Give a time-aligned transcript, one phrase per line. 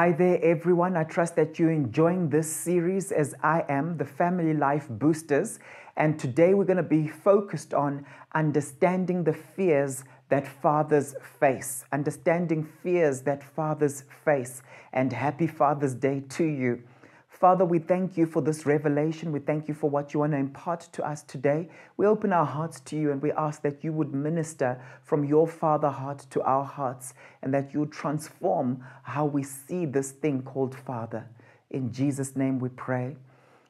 [0.00, 0.96] Hi there, everyone.
[0.96, 5.58] I trust that you're enjoying this series as I am, the Family Life Boosters.
[5.94, 12.66] And today we're going to be focused on understanding the fears that fathers face, understanding
[12.82, 14.62] fears that fathers face.
[14.94, 16.82] And happy Father's Day to you.
[17.40, 19.32] Father, we thank you for this revelation.
[19.32, 21.70] We thank you for what you want to impart to us today.
[21.96, 25.48] We open our hearts to you and we ask that you would minister from your
[25.48, 30.76] Father heart to our hearts and that you transform how we see this thing called
[30.76, 31.26] Father.
[31.70, 33.16] In Jesus' name we pray.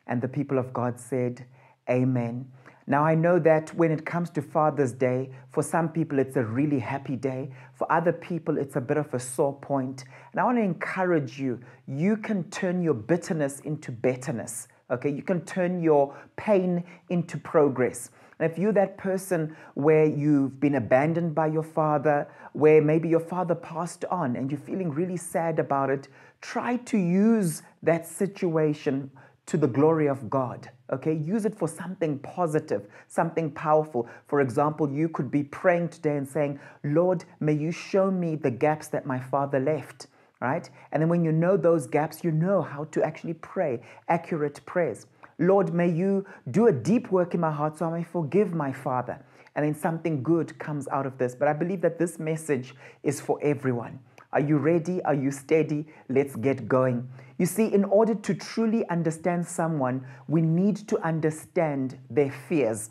[0.09, 1.45] And the people of God said,
[1.89, 2.51] Amen.
[2.91, 6.43] Now, I know that when it comes to Father's Day, for some people it's a
[6.43, 7.53] really happy day.
[7.73, 10.03] For other people, it's a bit of a sore point.
[10.33, 14.67] And I want to encourage you you can turn your bitterness into betterness.
[14.91, 18.11] Okay, you can turn your pain into progress.
[18.41, 23.21] And if you're that person where you've been abandoned by your father, where maybe your
[23.21, 26.09] father passed on and you're feeling really sad about it,
[26.41, 29.13] try to use that situation
[29.47, 30.71] to the glory of God.
[30.93, 34.09] Okay, use it for something positive, something powerful.
[34.27, 38.51] For example, you could be praying today and saying, Lord, may you show me the
[38.51, 40.09] gaps that my father left.
[40.41, 40.69] Right?
[40.91, 45.07] And then when you know those gaps, you know how to actually pray accurate prayers.
[45.39, 48.73] Lord, may you do a deep work in my heart so I may forgive my
[48.73, 49.23] father.
[49.55, 51.35] And then something good comes out of this.
[51.35, 53.99] But I believe that this message is for everyone.
[54.33, 55.03] Are you ready?
[55.03, 55.87] Are you steady?
[56.09, 57.09] Let's get going.
[57.41, 62.91] You see, in order to truly understand someone, we need to understand their fears.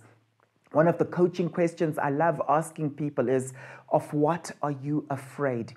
[0.71, 3.53] One of the coaching questions I love asking people is
[3.91, 5.73] Of what are you afraid?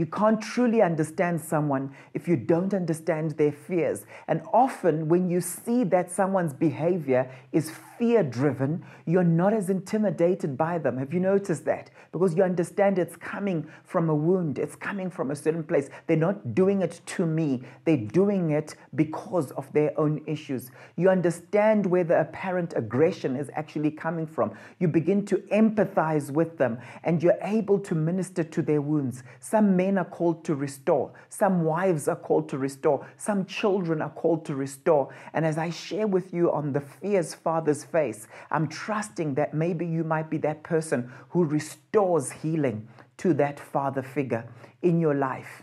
[0.00, 4.06] You can't truly understand someone if you don't understand their fears.
[4.28, 10.56] And often, when you see that someone's behavior is fear driven, you're not as intimidated
[10.56, 10.96] by them.
[10.96, 11.90] Have you noticed that?
[12.12, 15.90] Because you understand it's coming from a wound, it's coming from a certain place.
[16.06, 20.70] They're not doing it to me, they're doing it because of their own issues.
[20.96, 24.52] You understand where the apparent aggression is actually coming from.
[24.78, 29.22] You begin to empathize with them and you're able to minister to their wounds.
[29.40, 34.10] Some men are called to restore, some wives are called to restore, some children are
[34.10, 35.14] called to restore.
[35.32, 38.28] And as I share with you on the fears fathers face.
[38.50, 44.02] I'm trusting that maybe you might be that person who restores healing to that father
[44.02, 44.48] figure
[44.82, 45.62] in your life.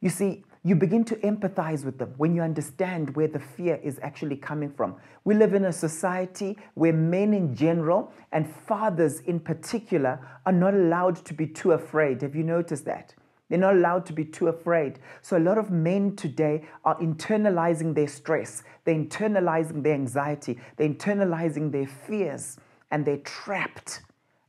[0.00, 3.98] You see, you begin to empathize with them when you understand where the fear is
[4.02, 4.96] actually coming from.
[5.24, 10.74] We live in a society where men in general and fathers in particular are not
[10.74, 12.20] allowed to be too afraid.
[12.20, 13.14] Have you noticed that?
[13.50, 15.00] They're not allowed to be too afraid.
[15.20, 20.88] So, a lot of men today are internalizing their stress, they're internalizing their anxiety, they're
[20.88, 22.56] internalizing their fears,
[22.90, 24.00] and they're trapped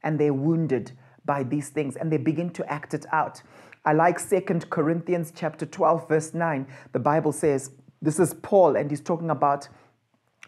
[0.04, 0.92] and they're wounded
[1.26, 3.42] by these things and they begin to act it out.
[3.86, 6.68] I like Second Corinthians chapter 12 verse 9.
[6.92, 9.68] The Bible says, this is Paul and he's talking about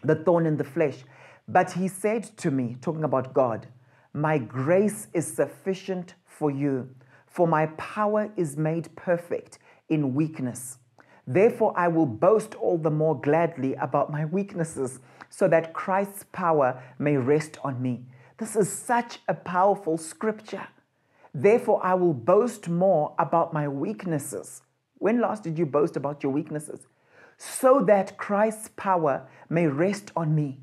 [0.02, 1.04] the thorn in the flesh.
[1.48, 3.66] But he said to me, talking about God,
[4.12, 6.88] my grace is sufficient for you
[7.34, 9.58] for my power is made perfect
[9.88, 10.78] in weakness.
[11.26, 15.00] Therefore, I will boast all the more gladly about my weaknesses,
[15.30, 18.04] so that Christ's power may rest on me.
[18.38, 20.68] This is such a powerful scripture.
[21.34, 24.62] Therefore, I will boast more about my weaknesses.
[24.98, 26.86] When last did you boast about your weaknesses?
[27.36, 30.60] So that Christ's power may rest on me.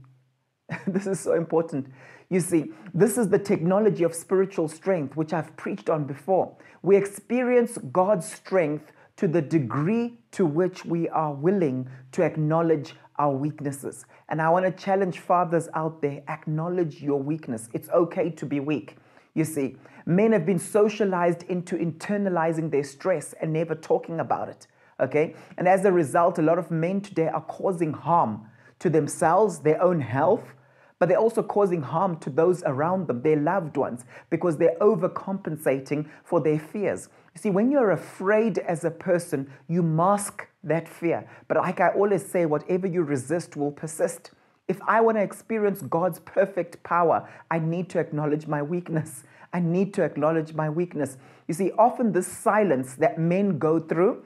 [0.88, 1.88] this is so important.
[2.30, 6.56] You see, this is the technology of spiritual strength, which I've preached on before.
[6.82, 13.36] We experience God's strength to the degree to which we are willing to acknowledge our
[13.36, 14.06] weaknesses.
[14.30, 17.70] And I want to challenge fathers out there acknowledge your weakness.
[17.74, 18.98] It's okay to be weak.
[19.34, 24.68] You see, men have been socialized into internalizing their stress and never talking about it.
[25.00, 25.36] Okay?
[25.58, 28.48] And as a result, a lot of men today are causing harm
[28.80, 30.56] to themselves, their own health,
[31.02, 36.08] but they're also causing harm to those around them, their loved ones, because they're overcompensating
[36.24, 37.10] for their fears.
[37.34, 41.28] You see, when you're afraid as a person, you mask that fear.
[41.48, 44.30] But like I always say, whatever you resist will persist.
[44.68, 49.24] If I want to experience God's perfect power, I need to acknowledge my weakness.
[49.52, 51.18] I need to acknowledge my weakness.
[51.48, 54.24] You see, often this silence that men go through,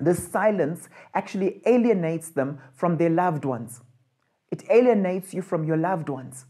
[0.00, 3.82] this silence actually alienates them from their loved ones.
[4.50, 6.46] It alienates you from your loved ones,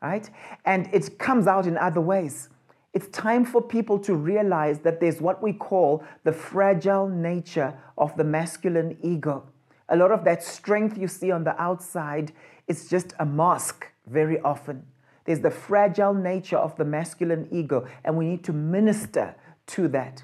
[0.00, 0.28] right?
[0.64, 2.48] And it comes out in other ways.
[2.94, 8.16] It's time for people to realize that there's what we call the fragile nature of
[8.16, 9.46] the masculine ego.
[9.88, 12.32] A lot of that strength you see on the outside
[12.68, 14.84] is just a mask very often.
[15.24, 19.34] There's the fragile nature of the masculine ego, and we need to minister
[19.68, 20.22] to that.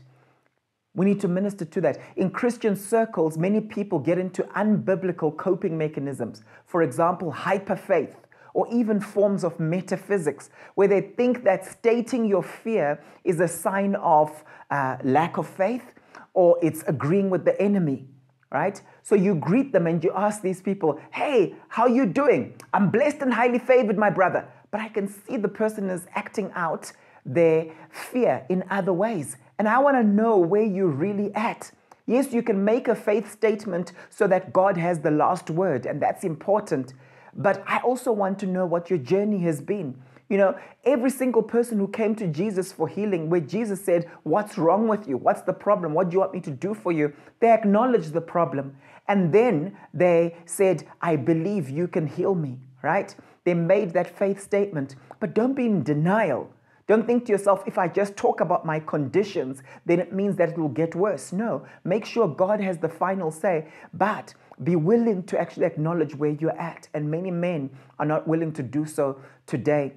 [0.99, 1.99] We need to minister to that.
[2.17, 6.43] In Christian circles, many people get into unbiblical coping mechanisms.
[6.67, 8.17] For example, hyper faith
[8.53, 13.95] or even forms of metaphysics, where they think that stating your fear is a sign
[13.95, 14.43] of
[14.73, 15.95] uh, lack of faith
[16.35, 18.07] or it's agreeing with the enemy
[18.51, 22.91] right so you greet them and you ask these people hey how you doing i'm
[22.91, 26.93] blessed and highly favored my brother but i can see the person is acting out
[27.29, 31.73] their fear in other ways and I want to know where you're really at.
[32.07, 36.01] Yes, you can make a faith statement so that God has the last word, and
[36.01, 36.95] that's important.
[37.35, 40.01] But I also want to know what your journey has been.
[40.29, 44.57] You know, every single person who came to Jesus for healing, where Jesus said, What's
[44.57, 45.17] wrong with you?
[45.17, 45.93] What's the problem?
[45.93, 47.13] What do you want me to do for you?
[47.41, 48.77] They acknowledged the problem.
[49.09, 53.15] And then they said, I believe you can heal me, right?
[53.45, 54.97] They made that faith statement.
[55.19, 56.51] But don't be in denial.
[56.89, 60.49] Don't think to yourself, if I just talk about my conditions, then it means that
[60.49, 61.33] it will get worse.
[61.33, 66.31] No, make sure God has the final say, but be willing to actually acknowledge where
[66.31, 66.89] you're at.
[66.95, 67.69] And many men
[67.99, 69.93] are not willing to do so today.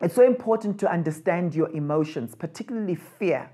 [0.00, 3.50] It's so important to understand your emotions, particularly fear.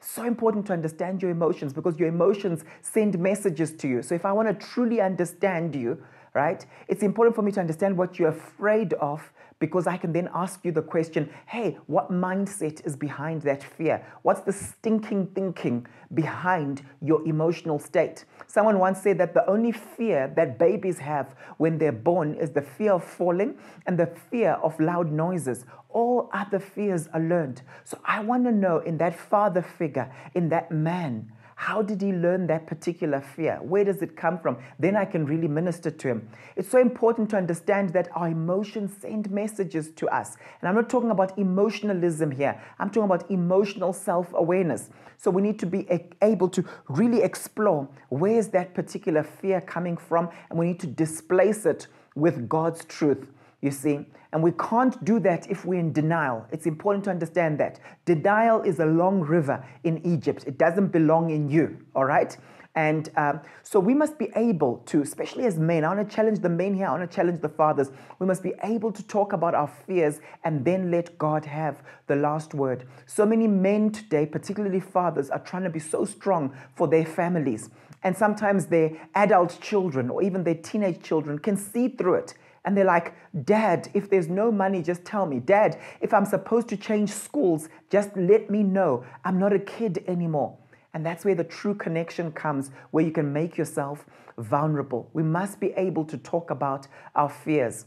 [0.00, 4.02] So important to understand your emotions because your emotions send messages to you.
[4.02, 6.02] So, if I want to truly understand you,
[6.34, 9.30] right, it's important for me to understand what you're afraid of
[9.60, 14.04] because I can then ask you the question hey, what mindset is behind that fear?
[14.22, 18.24] What's the stinking thinking behind your emotional state?
[18.48, 22.62] Someone once said that the only fear that babies have when they're born is the
[22.62, 25.64] fear of falling and the fear of loud noises.
[25.90, 27.62] All other fears are learned.
[27.84, 32.10] So I want to know in that father figure, in that man, how did he
[32.10, 33.58] learn that particular fear?
[33.60, 34.56] Where does it come from?
[34.78, 36.28] Then I can really minister to him.
[36.56, 40.38] It's so important to understand that our emotions send messages to us.
[40.58, 44.88] And I'm not talking about emotionalism here, I'm talking about emotional self awareness.
[45.18, 45.86] So we need to be
[46.22, 50.86] able to really explore where is that particular fear coming from, and we need to
[50.86, 53.26] displace it with God's truth.
[53.60, 56.46] You see, and we can't do that if we're in denial.
[56.50, 57.80] It's important to understand that.
[58.04, 62.36] Denial is a long river in Egypt, it doesn't belong in you, all right?
[62.76, 66.38] And um, so we must be able to, especially as men, I want to challenge
[66.38, 67.90] the men here, I want to challenge the fathers.
[68.20, 72.14] We must be able to talk about our fears and then let God have the
[72.14, 72.86] last word.
[73.06, 77.70] So many men today, particularly fathers, are trying to be so strong for their families.
[78.04, 82.34] And sometimes their adult children or even their teenage children can see through it
[82.64, 83.14] and they're like,
[83.44, 85.40] Dad, if there's no money, just tell me.
[85.40, 89.04] Dad, if I'm supposed to change schools, just let me know.
[89.24, 90.58] I'm not a kid anymore.
[90.92, 94.04] And that's where the true connection comes, where you can make yourself
[94.36, 95.08] vulnerable.
[95.12, 97.86] We must be able to talk about our fears.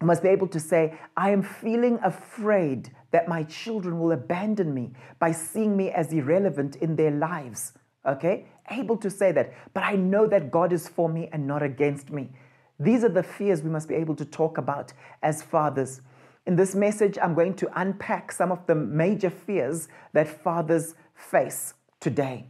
[0.00, 4.74] We must be able to say, I am feeling afraid that my children will abandon
[4.74, 7.72] me by seeing me as irrelevant in their lives.
[8.04, 8.46] Okay?
[8.70, 9.52] Able to say that.
[9.72, 12.30] But I know that God is for me and not against me.
[12.78, 14.92] These are the fears we must be able to talk about
[15.22, 16.02] as fathers.
[16.46, 21.74] In this message, I'm going to unpack some of the major fears that fathers face
[22.00, 22.46] today.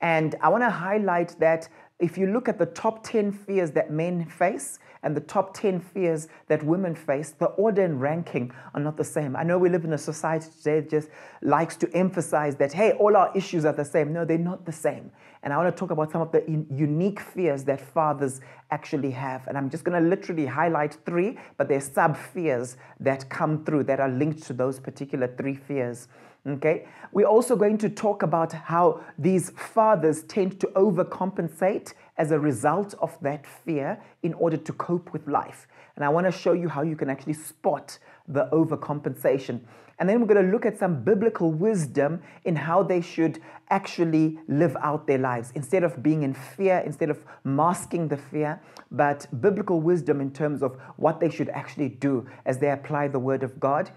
[0.00, 1.68] And I want to highlight that
[2.00, 5.80] if you look at the top 10 fears that men face and the top 10
[5.80, 9.36] fears that women face, the order and ranking are not the same.
[9.36, 11.08] I know we live in a society today that just
[11.42, 14.12] likes to emphasize that, hey, all our issues are the same.
[14.12, 15.10] No, they're not the same.
[15.42, 18.40] And I want to talk about some of the unique fears that fathers
[18.70, 19.46] actually have.
[19.46, 23.84] And I'm just going to literally highlight three, but they're sub fears that come through
[23.84, 26.08] that are linked to those particular three fears.
[26.46, 32.38] Okay, we're also going to talk about how these fathers tend to overcompensate as a
[32.38, 35.68] result of that fear in order to cope with life.
[35.96, 39.60] And I want to show you how you can actually spot the overcompensation.
[39.98, 44.38] And then we're going to look at some biblical wisdom in how they should actually
[44.48, 49.26] live out their lives instead of being in fear, instead of masking the fear, but
[49.42, 53.42] biblical wisdom in terms of what they should actually do as they apply the word
[53.42, 53.90] of God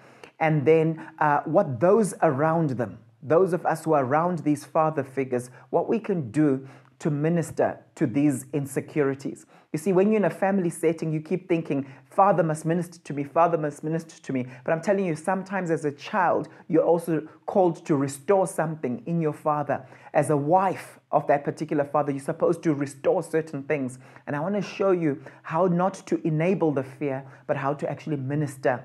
[0.43, 5.01] and then uh, what those around them, those of us who are around these father
[5.01, 6.67] figures, what we can do
[6.99, 9.45] to minister to these insecurities.
[9.71, 13.13] You see, when you're in a family setting, you keep thinking, Father must minister to
[13.13, 14.45] me, Father must minister to me.
[14.65, 19.21] But I'm telling you, sometimes as a child, you're also called to restore something in
[19.21, 19.87] your father.
[20.13, 23.97] As a wife of that particular father, you're supposed to restore certain things.
[24.27, 27.89] And I want to show you how not to enable the fear, but how to
[27.89, 28.83] actually minister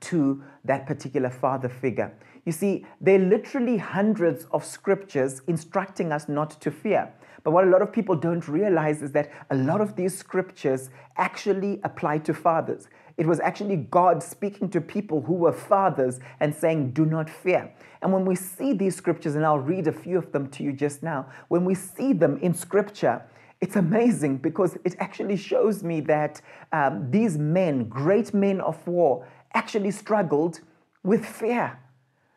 [0.00, 2.12] to that particular father figure.
[2.44, 7.12] You see, there are literally hundreds of scriptures instructing us not to fear.
[7.44, 10.90] But what a lot of people don't realize is that a lot of these scriptures
[11.16, 12.88] actually apply to fathers.
[13.16, 17.72] It was actually God speaking to people who were fathers and saying, Do not fear.
[18.00, 20.72] And when we see these scriptures, and I'll read a few of them to you
[20.72, 23.22] just now, when we see them in scripture,
[23.60, 26.40] it's amazing because it actually shows me that
[26.72, 30.60] um, these men, great men of war, actually struggled
[31.02, 31.78] with fear.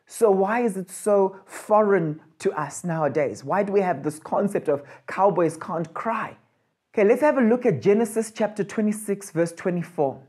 [0.08, 3.44] So, why is it so foreign to us nowadays?
[3.44, 6.36] Why do we have this concept of cowboys can't cry?
[6.94, 10.22] Okay, let's have a look at Genesis chapter 26, verse 24.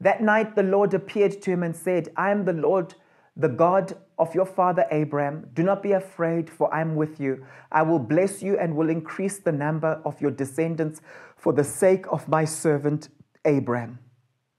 [0.00, 2.94] That night the Lord appeared to him and said, I am the Lord,
[3.36, 5.50] the God of your father Abraham.
[5.52, 7.44] Do not be afraid, for I am with you.
[7.70, 11.02] I will bless you and will increase the number of your descendants
[11.36, 13.10] for the sake of my servant
[13.44, 13.98] Abraham.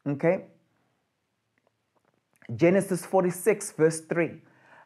[0.08, 0.46] Okay?
[2.56, 4.42] Genesis 46, verse 3.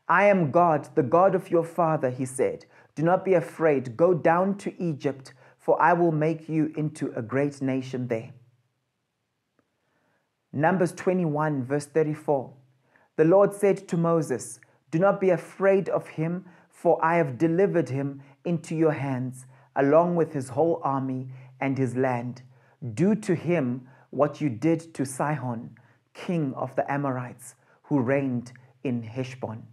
[0.08, 2.66] I am God, the God of your father, he said.
[2.96, 3.98] Do not be afraid.
[3.98, 8.32] Go down to Egypt, for I will make you into a great nation there.
[10.54, 12.54] Numbers 21, verse 34.
[13.16, 14.60] The Lord said to Moses,
[14.92, 19.46] Do not be afraid of him, for I have delivered him into your hands,
[19.76, 21.30] along with his whole army
[21.60, 22.44] and his land.
[22.94, 25.76] Do to him what you did to Sihon,
[26.16, 27.54] king of the Amorites,
[27.84, 28.52] who reigned
[28.84, 29.64] in Heshbon.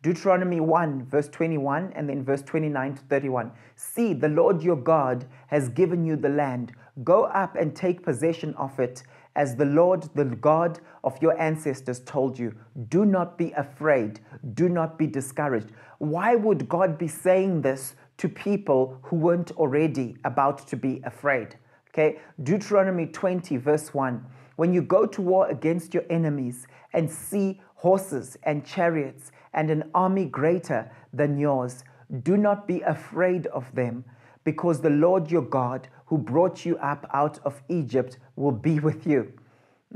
[0.00, 3.50] Deuteronomy 1, verse 21, and then verse 29 to 31.
[3.74, 6.72] See, the Lord your God has given you the land.
[7.02, 9.02] Go up and take possession of it
[9.34, 12.54] as the Lord, the God of your ancestors, told you.
[12.88, 14.20] Do not be afraid.
[14.54, 15.72] Do not be discouraged.
[15.98, 21.56] Why would God be saying this to people who weren't already about to be afraid?
[21.90, 24.24] Okay, Deuteronomy 20, verse 1.
[24.58, 29.88] When you go to war against your enemies and see horses and chariots and an
[29.94, 31.84] army greater than yours,
[32.24, 34.04] do not be afraid of them
[34.42, 39.06] because the Lord your God, who brought you up out of Egypt, will be with
[39.06, 39.32] you.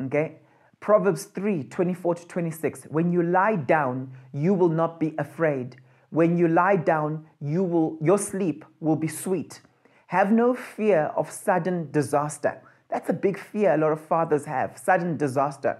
[0.00, 0.36] Okay?
[0.78, 2.84] Proverbs 3 24 to 26.
[2.84, 5.74] When you lie down, you will not be afraid.
[6.10, 9.60] When you lie down, you will, your sleep will be sweet.
[10.06, 12.62] Have no fear of sudden disaster.
[12.92, 15.78] That's a big fear a lot of fathers have sudden disaster,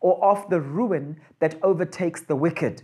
[0.00, 2.82] or of the ruin that overtakes the wicked.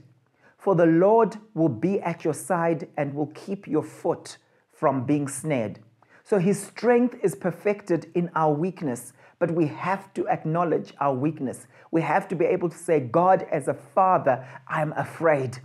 [0.59, 4.37] For the Lord will be at your side and will keep your foot
[4.71, 5.79] from being snared.
[6.25, 11.67] So his strength is perfected in our weakness, but we have to acknowledge our weakness.
[11.91, 15.61] We have to be able to say, God, as a father, I'm afraid.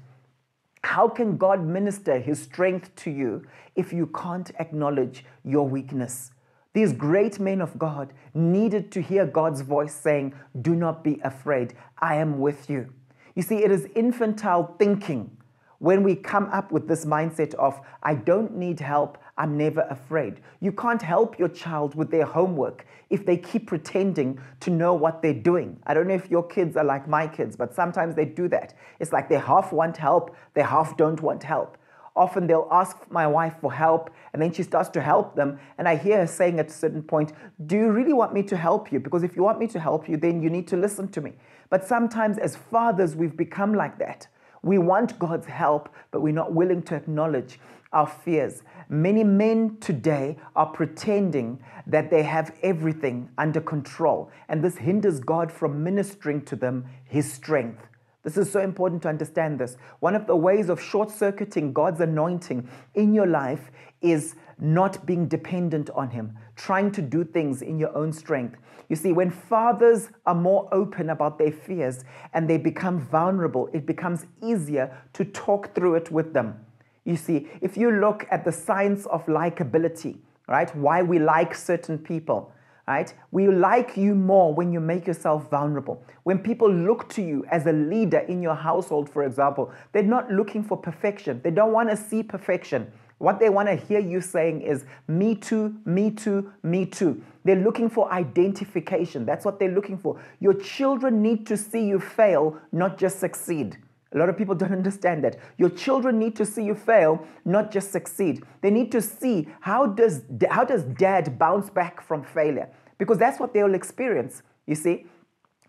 [0.85, 3.45] How can God minister his strength to you
[3.75, 6.31] if you can't acknowledge your weakness?
[6.75, 11.73] These great men of God needed to hear God's voice saying, Do not be afraid,
[11.99, 12.93] I am with you.
[13.33, 15.31] You see, it is infantile thinking
[15.79, 20.41] when we come up with this mindset of, I don't need help, I'm never afraid.
[20.59, 25.21] You can't help your child with their homework if they keep pretending to know what
[25.21, 25.79] they're doing.
[25.85, 28.73] I don't know if your kids are like my kids, but sometimes they do that.
[28.99, 31.77] It's like they half want help, they half don't want help.
[32.15, 35.59] Often they'll ask my wife for help and then she starts to help them.
[35.77, 37.33] And I hear her saying at a certain point,
[37.65, 38.99] Do you really want me to help you?
[38.99, 41.33] Because if you want me to help you, then you need to listen to me.
[41.69, 44.27] But sometimes as fathers, we've become like that.
[44.61, 47.59] We want God's help, but we're not willing to acknowledge
[47.93, 48.63] our fears.
[48.89, 55.51] Many men today are pretending that they have everything under control, and this hinders God
[55.51, 57.87] from ministering to them His strength.
[58.25, 59.77] This is so important to understand this.
[59.99, 63.69] One of the ways of short circuiting God's anointing in your life
[64.01, 68.57] is not being dependent on Him, trying to do things in your own strength.
[68.89, 72.03] You see, when fathers are more open about their fears
[72.33, 76.59] and they become vulnerable, it becomes easier to talk through it with them.
[77.03, 80.17] You see, if you look at the science of likability,
[80.47, 82.51] right, why we like certain people,
[82.87, 86.03] right, we like you more when you make yourself vulnerable.
[86.23, 90.31] When people look to you as a leader in your household, for example, they're not
[90.31, 92.91] looking for perfection, they don't want to see perfection.
[93.17, 97.23] What they want to hear you saying is, me too, me too, me too.
[97.45, 99.25] They're looking for identification.
[99.25, 100.19] That's what they're looking for.
[100.41, 103.77] Your children need to see you fail, not just succeed.
[104.15, 105.37] A lot of people don't understand that.
[105.57, 108.43] Your children need to see you fail, not just succeed.
[108.61, 112.69] They need to see how does, how does dad bounce back from failure?
[112.97, 114.41] Because that's what they'll experience.
[114.65, 115.05] You see,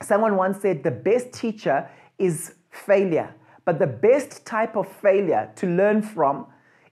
[0.02, 1.88] someone once said the best teacher
[2.18, 3.34] is failure,
[3.64, 6.46] but the best type of failure to learn from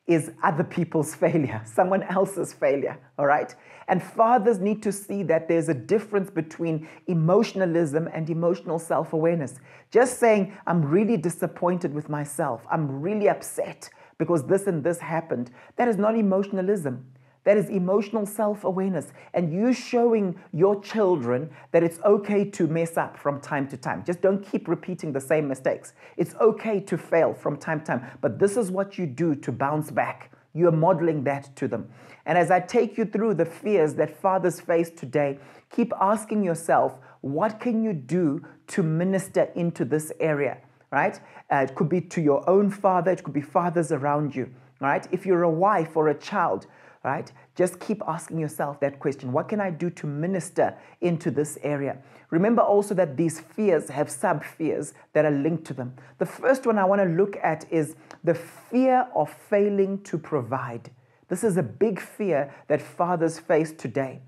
[0.06, 3.54] is other people's failure, someone else's failure, all right?
[3.88, 9.60] And fathers need to see that there's a difference between emotionalism and emotional self awareness.
[9.90, 15.50] Just saying, I'm really disappointed with myself, I'm really upset because this and this happened,
[15.76, 17.04] that is not emotionalism.
[17.44, 19.12] That is emotional self awareness.
[19.34, 24.02] And you showing your children that it's okay to mess up from time to time.
[24.04, 25.92] Just don't keep repeating the same mistakes.
[26.16, 28.06] It's okay to fail from time to time.
[28.20, 30.32] But this is what you do to bounce back.
[30.54, 31.88] You are modeling that to them.
[32.26, 35.38] And as I take you through the fears that fathers face today,
[35.70, 40.58] keep asking yourself, what can you do to minister into this area?
[40.90, 41.20] Right?
[41.50, 44.48] Uh, it could be to your own father, it could be fathers around you.
[44.80, 45.06] Right?
[45.12, 46.66] If you're a wife or a child,
[47.04, 47.30] right?
[47.54, 51.98] Just keep asking yourself that question What can I do to minister into this area?
[52.30, 55.94] Remember also that these fears have sub fears that are linked to them.
[56.18, 57.94] The first one I want to look at is
[58.24, 60.90] the fear of failing to provide.
[61.28, 64.20] This is a big fear that fathers face today.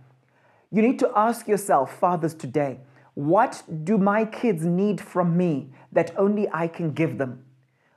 [0.70, 2.80] You need to ask yourself, fathers today,
[3.14, 7.44] what do my kids need from me that only I can give them?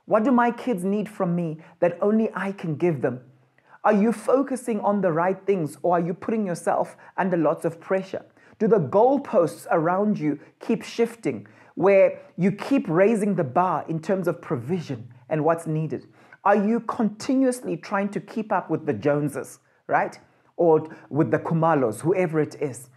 [0.06, 3.20] What do my kids need from me that only I can give them?
[3.82, 7.80] Are you focusing on the right things or are you putting yourself under lots of
[7.80, 8.24] pressure?
[8.58, 11.46] Do the goalposts around you keep shifting
[11.76, 16.06] where you keep raising the bar in terms of provision and what's needed?
[16.44, 20.18] Are you continuously trying to keep up with the Joneses, right?
[20.56, 22.90] Or with the Kumalos, whoever it is?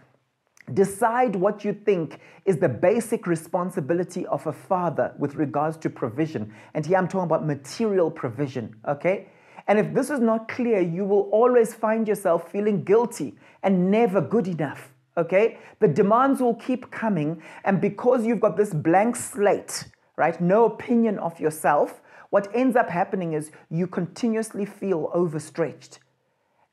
[0.72, 6.54] Decide what you think is the basic responsibility of a father with regards to provision.
[6.74, 9.28] And here I'm talking about material provision, okay?
[9.66, 14.20] And if this is not clear, you will always find yourself feeling guilty and never
[14.20, 14.90] good enough.
[15.16, 15.58] Okay?
[15.80, 17.42] The demands will keep coming.
[17.64, 22.90] And because you've got this blank slate, right, no opinion of yourself, what ends up
[22.90, 26.00] happening is you continuously feel overstretched.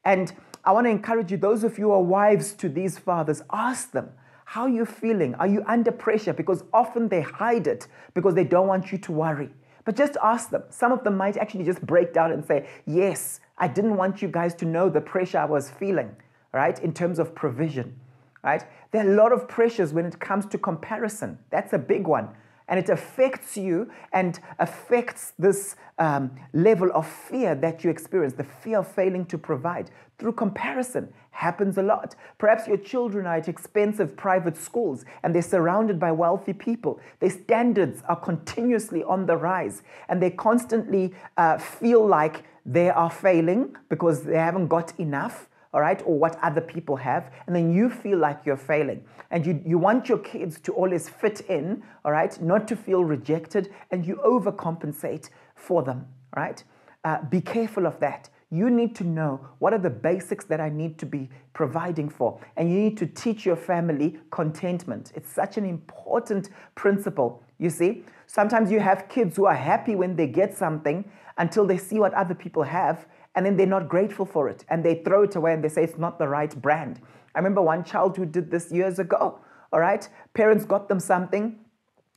[0.03, 0.33] And
[0.63, 3.91] I want to encourage you, those of you who are wives to these fathers, ask
[3.91, 4.09] them,
[4.45, 5.33] how are you feeling?
[5.35, 6.33] Are you under pressure?
[6.33, 9.49] Because often they hide it because they don't want you to worry.
[9.85, 10.63] But just ask them.
[10.69, 14.27] Some of them might actually just break down and say, Yes, I didn't want you
[14.27, 16.15] guys to know the pressure I was feeling,
[16.51, 17.99] right, in terms of provision,
[18.43, 18.63] right?
[18.91, 21.39] There are a lot of pressures when it comes to comparison.
[21.49, 22.29] That's a big one
[22.71, 28.45] and it affects you and affects this um, level of fear that you experience the
[28.45, 29.91] fear of failing to provide.
[30.17, 32.15] Through comparison happens a lot.
[32.37, 37.01] Perhaps your children are at expensive private schools and they're surrounded by wealthy people.
[37.19, 43.11] Their standards are continuously on the rise and they constantly uh, feel like they are
[43.11, 47.73] failing because they haven't got enough all right, or what other people have, and then
[47.73, 49.03] you feel like you're failing.
[49.29, 53.03] And you, you want your kids to always fit in, all right, not to feel
[53.03, 56.63] rejected, and you overcompensate for them, right?
[57.03, 58.29] Uh, be careful of that.
[58.53, 62.39] You need to know what are the basics that I need to be providing for.
[62.57, 65.13] And you need to teach your family contentment.
[65.15, 67.41] It's such an important principle.
[67.59, 71.77] You see, sometimes you have kids who are happy when they get something until they
[71.77, 73.05] see what other people have
[73.35, 75.83] and then they're not grateful for it and they throw it away and they say
[75.83, 76.99] it's not the right brand.
[77.33, 79.39] I remember one child who did this years ago.
[79.73, 81.59] All right, parents got them something.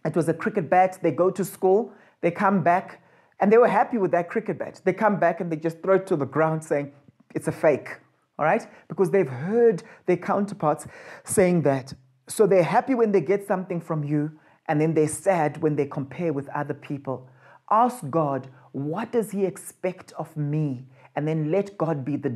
[0.04, 0.98] It was a cricket bat.
[1.02, 3.00] They go to school, they come back,
[3.40, 4.80] and they were happy with that cricket bat.
[4.84, 6.92] They come back and they just throw it to the ground saying,
[7.34, 7.88] it's a fake.
[8.38, 10.86] All right, because they've heard their counterparts
[11.22, 11.92] saying that.
[12.26, 14.32] So they're happy when they get something from you,
[14.66, 17.28] and then they're sad when they compare with other people.
[17.70, 20.86] Ask God, what does He expect of me?
[21.16, 22.30] And then let God be the,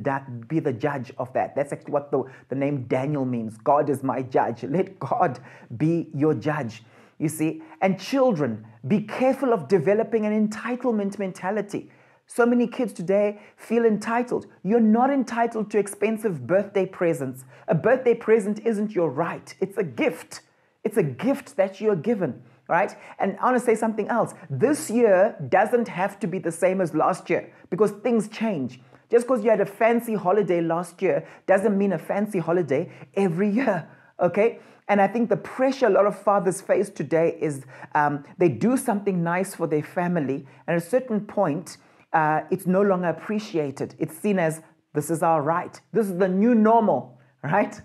[0.47, 1.55] be the judge of that.
[1.57, 3.57] That's actually what the, the name Daniel means.
[3.59, 4.63] God is my judge.
[4.65, 5.41] Let God
[5.77, 6.83] be your judge.
[7.19, 11.91] You see, and children, be careful of developing an entitlement mentality.
[12.27, 14.47] So many kids today feel entitled.
[14.63, 17.45] You're not entitled to expensive birthday presents.
[17.67, 20.43] A birthday present isn't your right, it's a gift.
[20.85, 22.95] It's a gift that you're given right?
[23.19, 24.35] And I want to say something else.
[24.51, 28.81] This year doesn't have to be the same as last year because things change.
[29.11, 33.49] Just because you had a fancy holiday last year doesn't mean a fancy holiday every
[33.49, 33.89] year,
[34.21, 34.61] okay?
[34.89, 38.77] And I think the pressure a lot of fathers face today is um, they do
[38.77, 41.77] something nice for their family, and at a certain point,
[42.15, 43.95] uh, it's no longer appreciated.
[43.99, 44.63] It's seen as
[44.95, 47.79] this is our right, this is the new normal, right?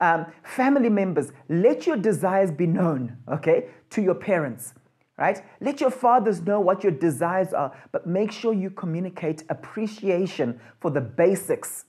[0.00, 4.74] Um, family members, let your desires be known, okay, to your parents,
[5.16, 5.42] right?
[5.60, 10.90] Let your fathers know what your desires are, but make sure you communicate appreciation for
[10.90, 11.86] the basics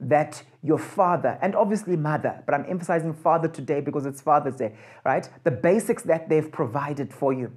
[0.00, 4.74] that your father and obviously mother, but I'm emphasizing father today because it's Father's Day,
[5.04, 5.28] right?
[5.44, 7.52] The basics that they've provided for you.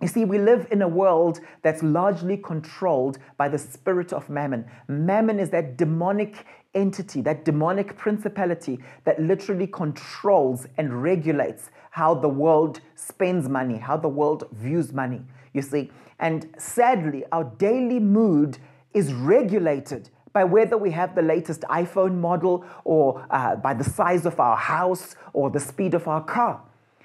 [0.00, 4.64] You see, we live in a world that's largely controlled by the spirit of mammon.
[4.88, 12.28] Mammon is that demonic entity, that demonic principality that literally controls and regulates how the
[12.28, 15.20] world spends money, how the world views money.
[15.52, 18.58] You see, and sadly, our daily mood
[18.94, 24.24] is regulated by whether we have the latest iPhone model or uh, by the size
[24.26, 26.62] of our house or the speed of our car.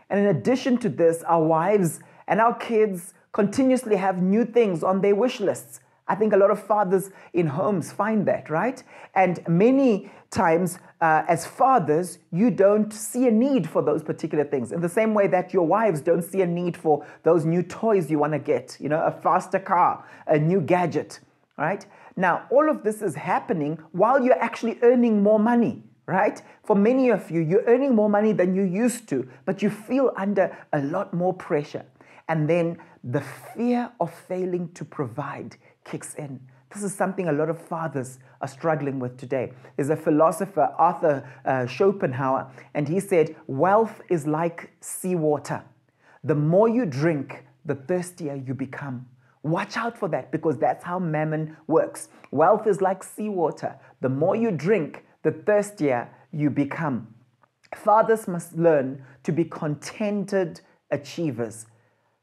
[0.10, 5.02] And in addition to this, our wives and our kids continuously have new things on
[5.02, 5.82] their wish lists.
[6.08, 8.82] I think a lot of fathers in homes find that, right?
[9.16, 14.72] And many times, uh, as fathers, you don't see a need for those particular things.
[14.72, 18.12] In the same way that your wives don't see a need for those new toys
[18.12, 21.20] you want to get, you know, a faster car, a new gadget,
[21.58, 21.86] right?
[22.16, 26.40] Now, all of this is happening while you're actually earning more money, right?
[26.64, 30.14] For many of you, you're earning more money than you used to, but you feel
[30.18, 31.86] under a lot more pressure.
[32.28, 36.40] And then the fear of failing to provide kicks in.
[36.74, 39.54] This is something a lot of fathers are struggling with today.
[39.78, 45.64] There's a philosopher, Arthur uh, Schopenhauer, and he said, Wealth is like seawater.
[46.24, 49.06] The more you drink, the thirstier you become.
[49.44, 52.10] Watch out for that because that's how mammon works.
[52.32, 53.76] Wealth is like seawater.
[54.02, 57.14] The more you drink, the thirstier you become.
[57.76, 60.62] Fathers must learn to be contented
[60.92, 61.68] achievers.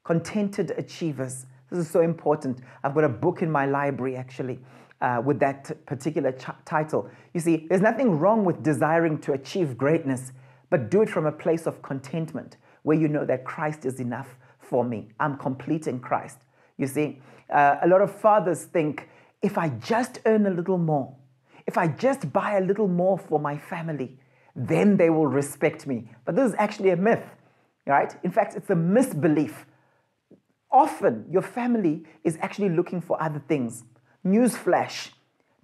[0.04, 1.46] Contented achievers.
[1.70, 2.60] This is so important.
[2.82, 4.58] I've got a book in my library actually
[5.00, 7.08] uh, with that particular ch- title.
[7.34, 10.32] You see, there's nothing wrong with desiring to achieve greatness,
[10.70, 14.36] but do it from a place of contentment where you know that Christ is enough
[14.58, 15.08] for me.
[15.20, 16.38] I'm complete in Christ.
[16.78, 19.08] You see, uh, a lot of fathers think
[19.42, 21.14] if I just earn a little more,
[21.66, 24.18] if I just buy a little more for my family,
[24.54, 26.10] then they will respect me.
[26.24, 27.24] But this is actually a myth,
[27.86, 28.14] right?
[28.22, 29.66] In fact, it's a misbelief.
[30.72, 33.84] Often, your family is actually looking for other things.
[34.24, 35.10] Newsflash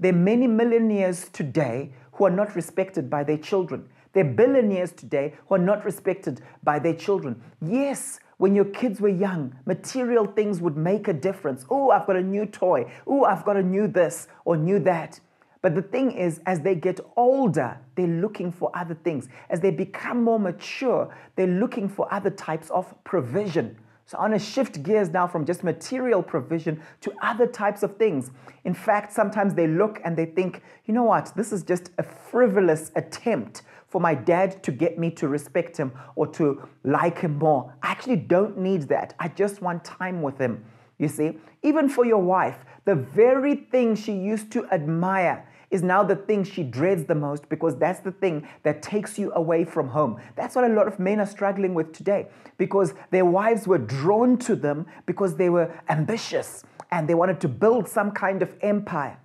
[0.01, 3.89] there are many millionaires today who are not respected by their children.
[4.13, 7.43] There are billionaires today who are not respected by their children.
[7.61, 11.65] Yes, when your kids were young, material things would make a difference.
[11.69, 12.89] Oh, I've got a new toy.
[13.09, 15.19] Oh, I've got a new this or new that.
[15.63, 19.29] But the thing is, as they get older, they're looking for other things.
[19.51, 23.77] As they become more mature, they're looking for other types of provision.
[24.09, 27.99] So I want to shift gears now from just material provision to other types of
[27.99, 28.31] things.
[28.65, 32.03] In fact, sometimes they look and they think, you know what, this is just a
[32.03, 37.37] frivolous attempt for my dad to get me to respect him or to like him
[37.39, 37.75] more.
[37.83, 39.13] I actually don't need that.
[39.19, 40.65] I just want time with him.
[40.97, 46.03] You see, even for your wife, the very thing she used to admire is now
[46.03, 49.89] the thing she dreads the most because that's the thing that takes you away from
[49.89, 50.21] home.
[50.37, 54.39] That's what a lot of men are struggling with today because their wives were drawn
[54.39, 59.19] to them because they were ambitious and they wanted to build some kind of empire.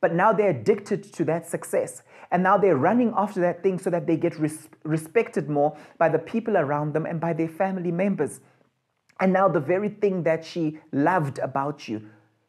[0.00, 2.02] But now they're addicted to that success.
[2.30, 6.08] And now they're running after that thing so that they get res- respected more by
[6.08, 8.40] the people around them and by their family members.
[9.18, 12.02] And now the very thing that she loved about you,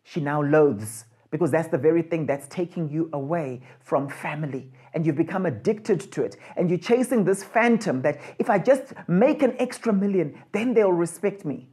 [0.04, 4.72] she now loathes because that's the very thing that's taking you away from family.
[4.94, 6.38] And you've become addicted to it.
[6.56, 10.92] And you're chasing this phantom that if I just make an extra million, then they'll
[10.92, 11.70] respect me.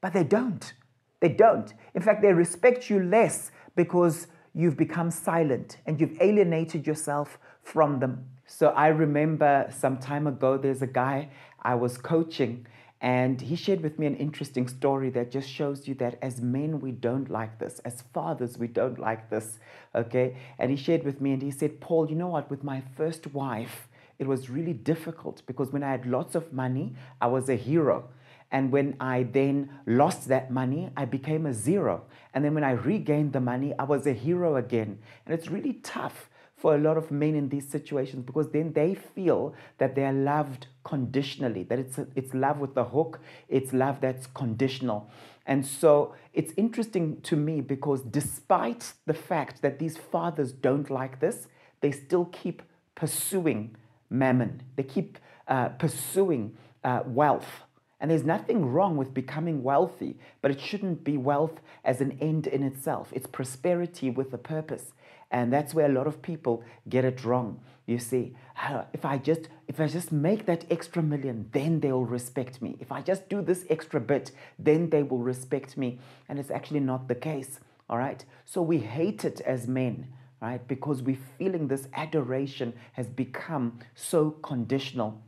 [0.00, 0.72] But they don't.
[1.20, 1.72] They don't.
[1.94, 8.00] In fact, they respect you less because you've become silent and you've alienated yourself from
[8.00, 8.26] them.
[8.46, 11.30] So I remember some time ago, there's a guy
[11.62, 12.66] I was coaching
[13.00, 16.80] and he shared with me an interesting story that just shows you that as men,
[16.80, 17.78] we don't like this.
[17.78, 19.58] As fathers, we don't like this.
[19.94, 20.36] Okay.
[20.58, 22.50] And he shared with me and he said, Paul, you know what?
[22.50, 26.94] With my first wife, it was really difficult because when I had lots of money,
[27.22, 28.10] I was a hero.
[28.52, 32.04] And when I then lost that money, I became a zero.
[32.34, 34.98] And then when I regained the money, I was a hero again.
[35.24, 36.28] And it's really tough
[36.60, 40.12] for a lot of men in these situations because then they feel that they are
[40.12, 43.18] loved conditionally, that it's, it's love with the hook,
[43.48, 45.10] it's love that's conditional.
[45.46, 51.20] And so it's interesting to me because despite the fact that these fathers don't like
[51.20, 51.48] this,
[51.80, 52.62] they still keep
[52.94, 53.74] pursuing
[54.10, 55.18] mammon, they keep
[55.48, 57.62] uh, pursuing uh, wealth.
[58.00, 62.46] And there's nothing wrong with becoming wealthy, but it shouldn't be wealth as an end
[62.46, 63.12] in itself.
[63.12, 64.92] It's prosperity with a purpose.
[65.30, 67.60] And that's where a lot of people get it wrong.
[67.86, 72.04] You see, ah, if I just if I just make that extra million, then they'll
[72.04, 72.76] respect me.
[72.80, 75.98] If I just do this extra bit, then they will respect me.
[76.28, 77.60] And it's actually not the case.
[77.88, 78.24] All right.
[78.44, 80.06] So we hate it as men,
[80.40, 80.66] right?
[80.66, 85.20] Because we're feeling this adoration has become so conditional.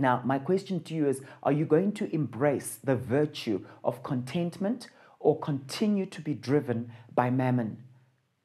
[0.00, 4.88] Now, my question to you is Are you going to embrace the virtue of contentment
[5.20, 7.82] or continue to be driven by mammon?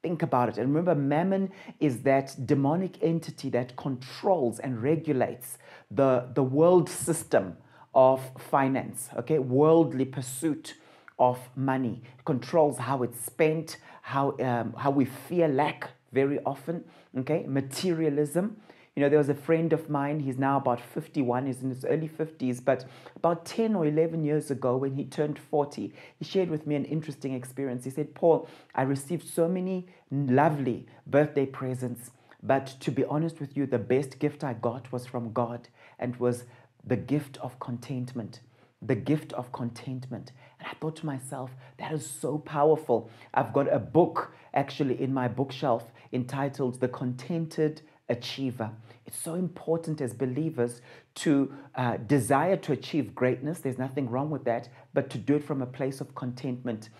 [0.02, 0.58] Think about it.
[0.58, 5.56] And remember, mammon is that demonic entity that controls and regulates
[5.90, 7.56] the, the world system
[7.94, 9.38] of finance, okay?
[9.38, 10.74] Worldly pursuit
[11.18, 12.02] of money.
[12.18, 16.84] It controls how it's spent, how, um, how we fear lack very often.
[17.18, 18.56] Okay, materialism.
[18.96, 21.84] You know, there was a friend of mine, he's now about 51, he's in his
[21.84, 22.84] early 50s, but
[23.16, 26.84] about 10 or 11 years ago, when he turned 40, he shared with me an
[26.84, 27.82] interesting experience.
[27.84, 33.56] He said, Paul, I received so many lovely birthday presents, but to be honest with
[33.56, 36.44] you, the best gift I got was from God and was
[36.86, 38.42] the gift of contentment.
[38.80, 40.30] The gift of contentment.
[40.60, 43.10] And I thought to myself, that is so powerful.
[43.32, 48.70] I've got a book actually in my bookshelf entitled The Contented Achiever.
[49.06, 50.80] It's so important as believers
[51.16, 53.60] to uh, desire to achieve greatness.
[53.60, 56.90] There's nothing wrong with that, but to do it from a place of contentment.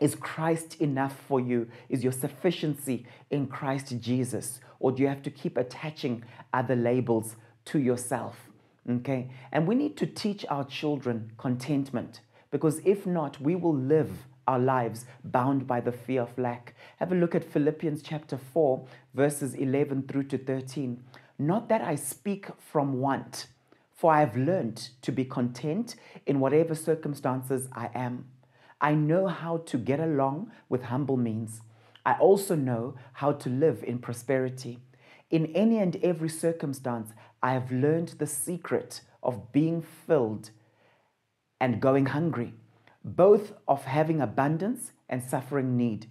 [0.00, 1.68] Is Christ enough for you?
[1.88, 4.60] Is your sufficiency in Christ Jesus?
[4.80, 8.36] Or do you have to keep attaching other labels to yourself?
[8.88, 9.30] Okay?
[9.52, 12.20] And we need to teach our children contentment
[12.50, 14.10] because if not, we will live
[14.46, 16.74] our lives bound by the fear of lack.
[16.98, 21.02] Have a look at Philippians chapter 4, verses 11 through to 13.
[21.38, 23.46] Not that I speak from want,
[23.92, 28.26] for I have learned to be content in whatever circumstances I am.
[28.80, 31.62] I know how to get along with humble means.
[32.04, 34.80] I also know how to live in prosperity.
[35.30, 40.50] In any and every circumstance, I have learned the secret of being filled
[41.60, 42.52] and going hungry,
[43.04, 46.06] both of having abundance and suffering need.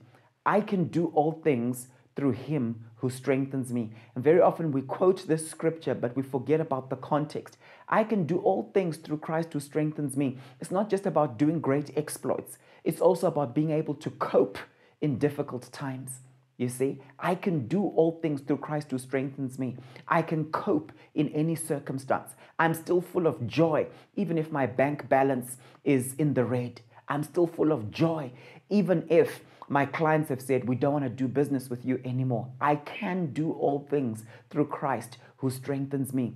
[0.46, 3.92] I can do all things through him who strengthens me.
[4.16, 7.58] And very often we quote this scripture, but we forget about the context.
[7.90, 10.38] I can do all things through Christ who strengthens me.
[10.62, 14.58] It's not just about doing great exploits, it's also about being able to cope
[15.02, 16.20] in difficult times.
[16.58, 19.78] You see, I can do all things through Christ who strengthens me.
[20.08, 22.36] I can cope in any circumstance.
[22.60, 26.82] I'm still full of joy, even if my bank balance is in the red.
[27.08, 28.32] I'm still full of joy,
[28.70, 32.50] even if my clients have said, We don't want to do business with you anymore.
[32.62, 36.36] I can do all things through Christ who strengthens me.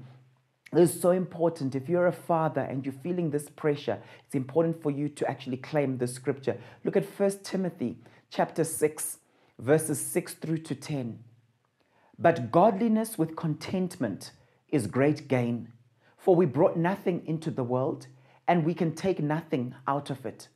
[0.74, 1.76] It's so important.
[1.76, 5.58] If you're a father and you're feeling this pressure, it's important for you to actually
[5.58, 6.58] claim the scripture.
[6.84, 8.00] Look at 1 Timothy
[8.30, 9.20] chapter 6
[9.60, 11.20] verses 6 through to 10.
[12.20, 14.32] But godliness with contentment
[14.70, 15.72] is great gain,
[16.18, 18.08] for we brought nothing into the world,
[18.48, 20.48] and we can take nothing out of it.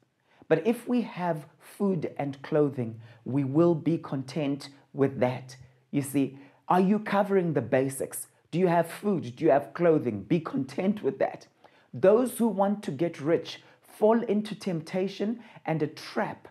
[0.48, 5.56] But if we have food and clothing, we will be content with that.
[5.92, 6.38] You see,
[6.68, 8.28] are you covering the basics?
[8.52, 9.36] Do you have food?
[9.36, 10.24] Do you have clothing?
[10.24, 11.48] Be content with that.
[11.94, 16.48] Those who want to get rich fall into temptation and a trap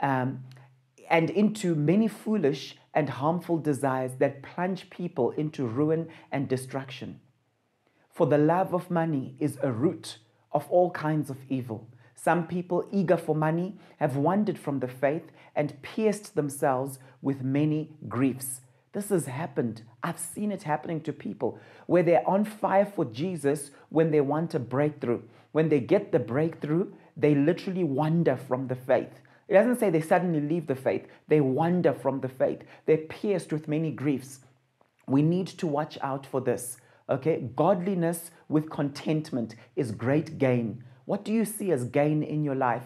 [0.00, 0.42] um,
[1.08, 7.20] and into many foolish and harmful desires that plunge people into ruin and destruction.
[8.12, 10.18] For the love of money is a root
[10.52, 11.86] of all kinds of evil.
[12.14, 17.94] Some people, eager for money, have wandered from the faith and pierced themselves with many
[18.08, 18.62] griefs.
[18.92, 19.82] This has happened.
[20.02, 24.54] I've seen it happening to people where they're on fire for Jesus when they want
[24.54, 25.20] a breakthrough.
[25.52, 29.20] When they get the breakthrough, they literally wander from the faith.
[29.48, 32.62] It doesn't say they suddenly leave the faith, they wander from the faith.
[32.86, 34.40] They're pierced with many griefs.
[35.06, 36.78] We need to watch out for this.
[37.08, 40.82] Okay, godliness with contentment is great gain.
[41.04, 42.82] What do you see as gain in your life?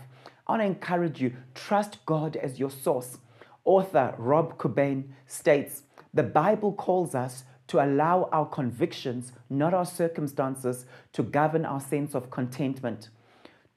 [0.46, 3.18] I want to encourage you trust God as your source.
[3.64, 10.84] Author Rob Cobain states The Bible calls us to allow our convictions, not our circumstances,
[11.12, 13.08] to govern our sense of contentment.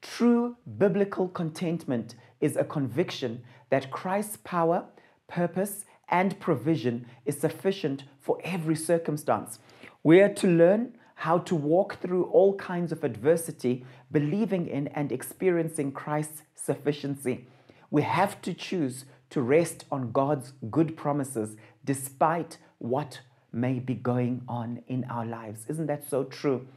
[0.02, 4.86] True biblical contentment is a conviction that Christ's power,
[5.28, 9.60] purpose, and provision is sufficient for every circumstance.
[10.04, 15.10] We are to learn how to walk through all kinds of adversity, believing in and
[15.10, 17.48] experiencing Christ's sufficiency.
[17.90, 23.22] We have to choose to rest on God's good promises despite what
[23.54, 25.66] may be going on in our lives.
[25.70, 26.68] Isn't that so true?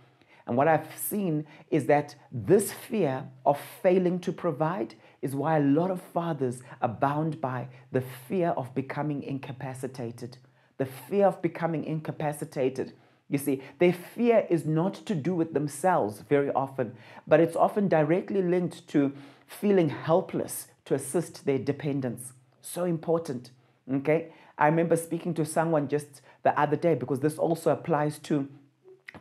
[0.47, 4.95] And what I've seen is that this fear of failing to provide
[5.27, 10.39] is why a lot of fathers are bound by the fear of becoming incapacitated.
[10.79, 12.93] The fear of becoming incapacitated.
[13.29, 16.95] You see, their fear is not to do with themselves very often,
[17.27, 19.13] but it's often directly linked to
[19.49, 22.33] feeling helpless to assist their dependents.
[22.63, 23.51] So important.
[23.93, 24.29] Okay?
[24.57, 28.49] I remember speaking to someone just the other day because this also applies to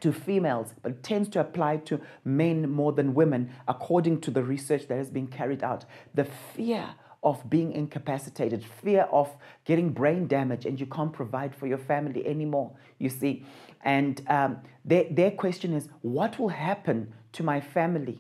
[0.02, 4.88] to females, but tends to apply to men more than women, according to the research
[4.88, 5.86] that has been carried out.
[6.14, 11.66] The fear of being incapacitated, fear of getting brain damage, and you can't provide for
[11.66, 13.44] your family anymore, you see.
[13.84, 18.20] And um, their, their question is what will happen to my family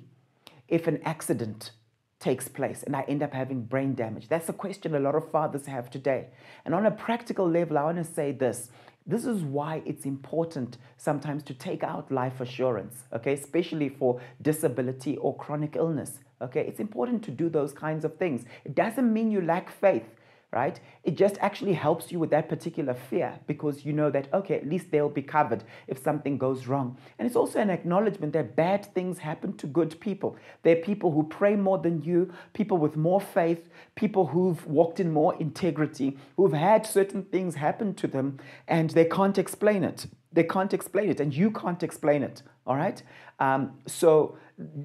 [0.67, 1.71] if an accident
[2.19, 4.27] takes place and I end up having brain damage?
[4.27, 6.29] That's a question a lot of fathers have today.
[6.65, 8.71] And on a practical level, I want to say this.
[9.07, 15.17] This is why it's important sometimes to take out life assurance, okay, especially for disability
[15.17, 16.19] or chronic illness.
[16.41, 18.45] Okay, it's important to do those kinds of things.
[18.65, 20.07] It doesn't mean you lack faith
[20.51, 20.79] right?
[21.03, 24.67] It just actually helps you with that particular fear because you know that, okay, at
[24.67, 26.97] least they'll be covered if something goes wrong.
[27.19, 30.37] And it's also an acknowledgement that bad things happen to good people.
[30.63, 35.11] They're people who pray more than you, people with more faith, people who've walked in
[35.11, 40.07] more integrity, who've had certain things happen to them and they can't explain it.
[40.35, 42.43] They can't explain it, and you can't explain it.
[42.67, 43.01] All right?
[43.39, 44.37] Um, so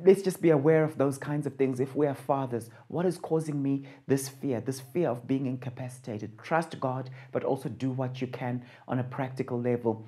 [0.04, 1.80] let's just be aware of those kinds of things.
[1.80, 6.38] If we are fathers, what is causing me this fear, this fear of being incapacitated?
[6.38, 10.06] Trust God, but also do what you can on a practical level.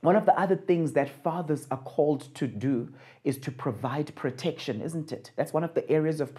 [0.00, 2.88] One of the other things that fathers are called to do
[3.24, 5.32] is to provide protection, isn't it?
[5.34, 6.36] That's one of the areas of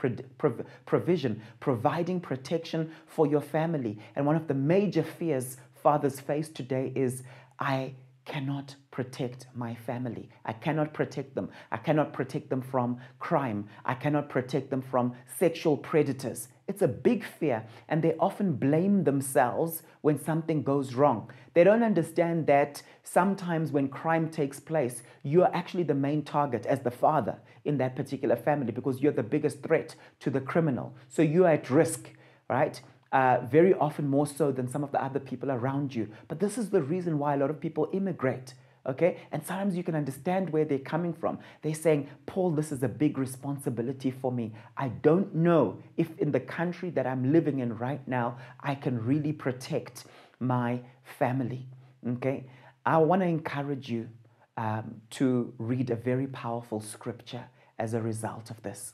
[0.85, 3.99] provision, providing protection for your family.
[4.15, 7.23] And one of the major fears fathers face today is
[7.59, 7.95] I
[8.29, 10.29] cannot protect my family.
[10.45, 11.49] I cannot protect them.
[11.71, 13.67] I cannot protect them from crime.
[13.83, 16.47] I cannot protect them from sexual predators.
[16.67, 21.31] It's a big fear, and they often blame themselves when something goes wrong.
[21.55, 26.81] They don't understand that sometimes when crime takes place, you're actually the main target as
[26.81, 30.93] the father in that particular family because you're the biggest threat to the criminal.
[31.07, 32.11] So you're at risk,
[32.47, 32.79] right?
[33.11, 36.09] Uh, very often more so than some of the other people around you.
[36.27, 38.53] But this is the reason why a lot of people immigrate.
[38.85, 41.37] Okay, and sometimes you can understand where they're coming from.
[41.61, 44.53] They're saying, Paul, this is a big responsibility for me.
[44.77, 49.03] I don't know if in the country that I'm living in right now, I can
[49.05, 50.05] really protect
[50.39, 51.67] my family.
[52.07, 52.45] Okay,
[52.85, 54.07] I want to encourage you
[54.55, 57.45] um, to read a very powerful scripture
[57.77, 58.93] as a result of this.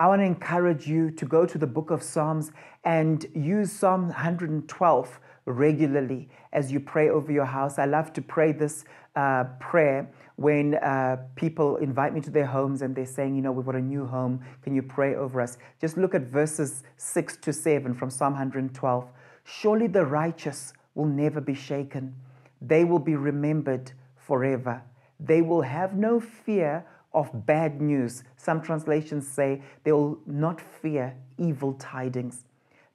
[0.00, 2.50] I want to encourage you to go to the book of Psalms
[2.82, 7.78] and use Psalm 112 regularly as you pray over your house.
[7.78, 12.82] I love to pray this uh, prayer when uh, people invite me to their homes
[12.82, 14.44] and they're saying, you know, we've got a new home.
[14.62, 15.58] Can you pray over us?
[15.80, 19.08] Just look at verses 6 to 7 from Psalm 112.
[19.44, 22.16] Surely the righteous will never be shaken,
[22.60, 24.82] they will be remembered forever.
[25.20, 28.24] They will have no fear of bad news.
[28.36, 32.44] Some translations say they will not fear evil tidings.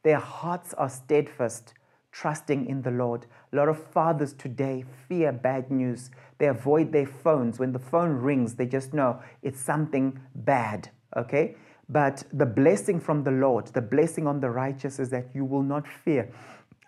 [0.04, 1.74] Their hearts are steadfast,
[2.12, 3.26] trusting in the Lord.
[3.52, 6.12] A lot of fathers today fear bad news.
[6.38, 7.60] They avoid their phones.
[7.60, 11.56] When the phone rings, they just know it's something bad, okay?
[11.90, 15.64] But the blessing from the Lord, the blessing on the righteous is that you will
[15.64, 16.30] not fear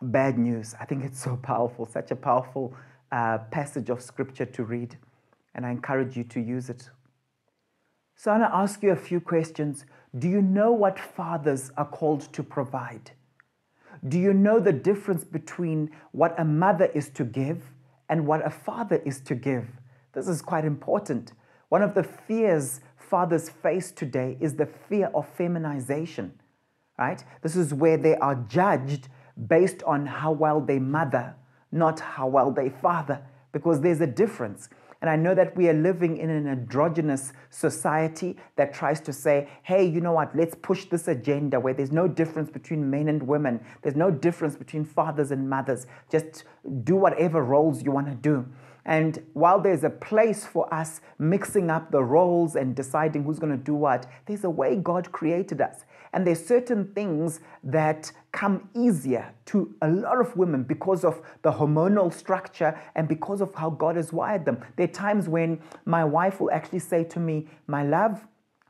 [0.02, 0.76] bad news.
[0.80, 2.74] I think it's so powerful, such a powerful
[3.12, 4.98] uh, passage of scripture to read.
[5.56, 6.90] And I encourage you to use it
[8.22, 9.84] so I want to ask you a few questions.
[10.20, 13.10] Do you know what fathers are called to provide?
[14.08, 17.64] Do you know the difference between what a mother is to give
[18.10, 19.66] and what a father is to give?
[20.14, 21.34] This is quite important.
[21.70, 26.40] One of the fears fathers face today is the fear of feminization,
[27.00, 27.24] right?
[27.42, 29.08] This is where they are judged
[29.48, 31.34] based on how well they mother,
[31.72, 33.20] not how well they father,
[33.52, 34.70] because there's a difference.
[35.02, 39.50] And I know that we are living in an androgynous society that tries to say,
[39.64, 43.24] hey, you know what, let's push this agenda where there's no difference between men and
[43.24, 45.88] women, there's no difference between fathers and mothers.
[46.12, 46.44] Just
[46.84, 48.46] do whatever roles you want to do.
[48.86, 53.56] And while there's a place for us mixing up the roles and deciding who's going
[53.56, 55.84] to do what, there's a way God created us.
[56.14, 61.52] And there's certain things that come easier to a lot of women because of the
[61.52, 64.60] hormonal structure and because of how God has wired them.
[64.76, 68.26] There are times when my wife will actually say to me, My love,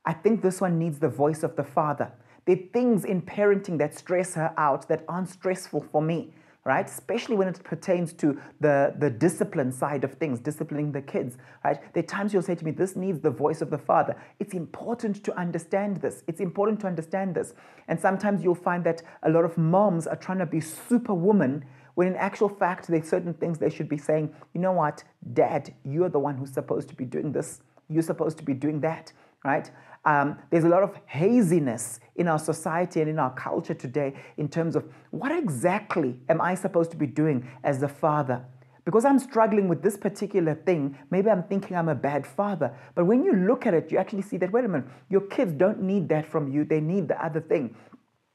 [0.06, 2.12] I think this one needs the voice of the father.
[2.46, 6.88] There are things in parenting that stress her out that aren't stressful for me right?
[6.88, 11.80] Especially when it pertains to the, the discipline side of things, disciplining the kids, right?
[11.94, 14.16] There are times you'll say to me, this needs the voice of the father.
[14.40, 16.24] It's important to understand this.
[16.28, 17.54] It's important to understand this.
[17.88, 22.08] And sometimes you'll find that a lot of moms are trying to be superwoman when
[22.08, 25.04] in actual fact, there's certain things they should be saying, you know what,
[25.34, 27.62] dad, you're the one who's supposed to be doing this.
[27.90, 29.12] You're supposed to be doing that,
[29.44, 29.70] right?
[30.04, 34.50] Um, there's a lot of haziness in our society and in our culture today in
[34.50, 38.44] terms of what exactly am I supposed to be doing as the father?
[38.84, 42.74] Because I'm struggling with this particular thing, maybe I'm thinking I'm a bad father.
[42.96, 45.54] But when you look at it, you actually see that, wait a minute, your kids
[45.54, 47.76] don't need that from you, they need the other thing.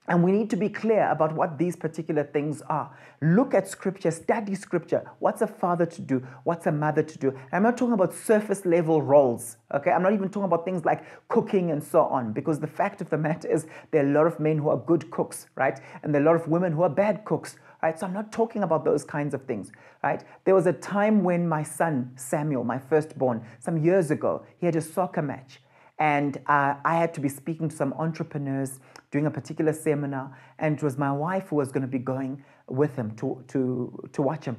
[0.08, 2.96] And we need to be clear about what these particular things are.
[3.20, 5.10] Look at scripture, study scripture.
[5.18, 6.26] What's a father to do?
[6.44, 7.36] What's a mother to do?
[7.50, 9.90] I'm not talking about surface level roles, okay?
[9.90, 13.10] I'm not even talking about things like cooking and so on, because the fact of
[13.10, 15.80] the matter is there are a lot of men who are good cooks, right?
[16.02, 17.98] And there are a lot of women who are bad cooks, right?
[17.98, 19.72] So I'm not talking about those kinds of things,
[20.04, 20.22] right?
[20.44, 24.76] There was a time when my son, Samuel, my firstborn, some years ago, he had
[24.76, 25.60] a soccer match.
[25.98, 28.80] And uh, I had to be speaking to some entrepreneurs
[29.10, 32.44] doing a particular seminar, and it was my wife who was going to be going
[32.68, 34.56] with him to, to, to watch him.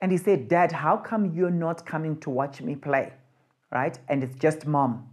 [0.00, 3.12] And he said, Dad, how come you're not coming to watch me play?
[3.70, 3.98] Right?
[4.08, 5.08] And it's just mom.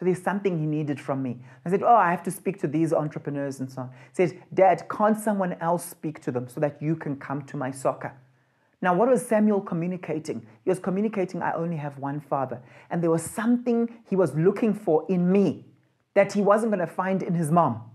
[0.00, 1.40] So there's something he needed from me.
[1.66, 3.88] I said, Oh, I have to speak to these entrepreneurs and so on.
[3.88, 7.56] He says, Dad, can't someone else speak to them so that you can come to
[7.58, 8.14] my soccer?
[8.80, 10.46] Now, what was Samuel communicating?
[10.64, 12.62] He was communicating, I only have one father.
[12.88, 15.66] And there was something he was looking for in me
[16.14, 17.89] that he wasn't going to find in his mom.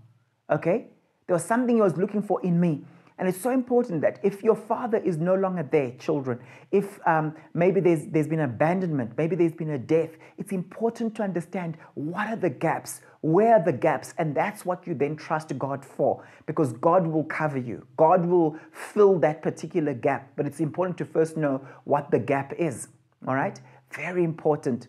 [0.50, 0.88] Okay?
[1.26, 2.84] There was something he was looking for in me.
[3.18, 6.38] And it's so important that if your father is no longer there, children,
[6.70, 11.22] if um, maybe there's, there's been abandonment, maybe there's been a death, it's important to
[11.22, 15.56] understand what are the gaps, where are the gaps, and that's what you then trust
[15.58, 17.86] God for because God will cover you.
[17.96, 22.52] God will fill that particular gap, but it's important to first know what the gap
[22.58, 22.88] is.
[23.26, 23.58] All right?
[23.94, 24.88] Very important.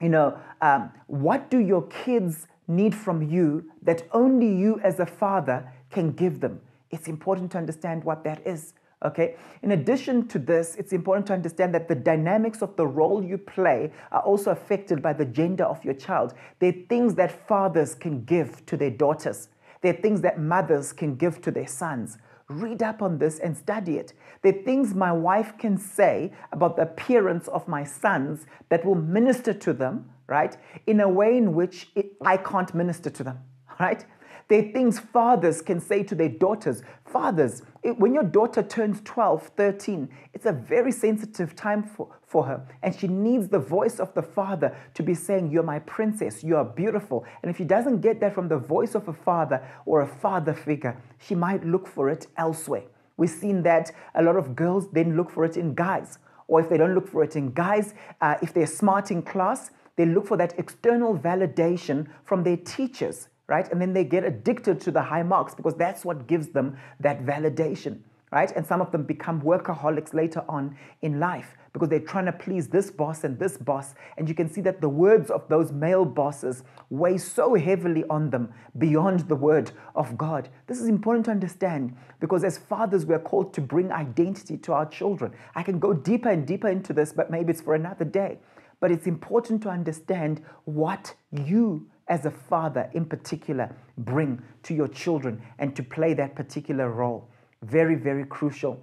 [0.00, 5.06] You know, um, what do your kids need from you that only you as a
[5.06, 6.60] father can give them?
[6.90, 8.74] it's important to understand what that is.
[9.04, 9.36] Okay.
[9.62, 13.38] In addition to this, it's important to understand that the dynamics of the role you
[13.38, 16.34] play are also affected by the gender of your child.
[16.58, 19.48] There are things that fathers can give to their daughters.
[19.82, 22.18] There are things that mothers can give to their sons.
[22.48, 24.14] Read up on this and study it.
[24.42, 28.96] There are things my wife can say about the appearance of my sons that will
[28.96, 30.56] minister to them, right,
[30.86, 33.38] in a way in which it, I can't minister to them,
[33.80, 34.04] right?
[34.48, 36.82] There are things fathers can say to their daughters.
[37.04, 42.44] Fathers, it, when your daughter turns 12, 13, it's a very sensitive time for, for
[42.44, 42.66] her.
[42.82, 46.56] And she needs the voice of the father to be saying, You're my princess, you
[46.56, 47.26] are beautiful.
[47.42, 50.54] And if she doesn't get that from the voice of a father or a father
[50.54, 52.84] figure, she might look for it elsewhere.
[53.18, 56.18] We've seen that a lot of girls then look for it in guys.
[56.46, 59.70] Or if they don't look for it in guys, uh, if they're smart in class,
[59.98, 63.70] they look for that external validation from their teachers right?
[63.72, 67.24] And then they get addicted to the high marks because that's what gives them that
[67.24, 68.52] validation, right?
[68.54, 72.68] And some of them become workaholics later on in life because they're trying to please
[72.68, 73.94] this boss and this boss.
[74.18, 78.30] And you can see that the words of those male bosses weigh so heavily on
[78.30, 80.50] them beyond the word of God.
[80.66, 84.86] This is important to understand because as fathers, we're called to bring identity to our
[84.86, 85.32] children.
[85.54, 88.38] I can go deeper and deeper into this, but maybe it's for another day.
[88.80, 94.88] But it's important to understand what you as a father in particular bring to your
[94.88, 97.28] children and to play that particular role.
[97.62, 98.82] Very, very crucial.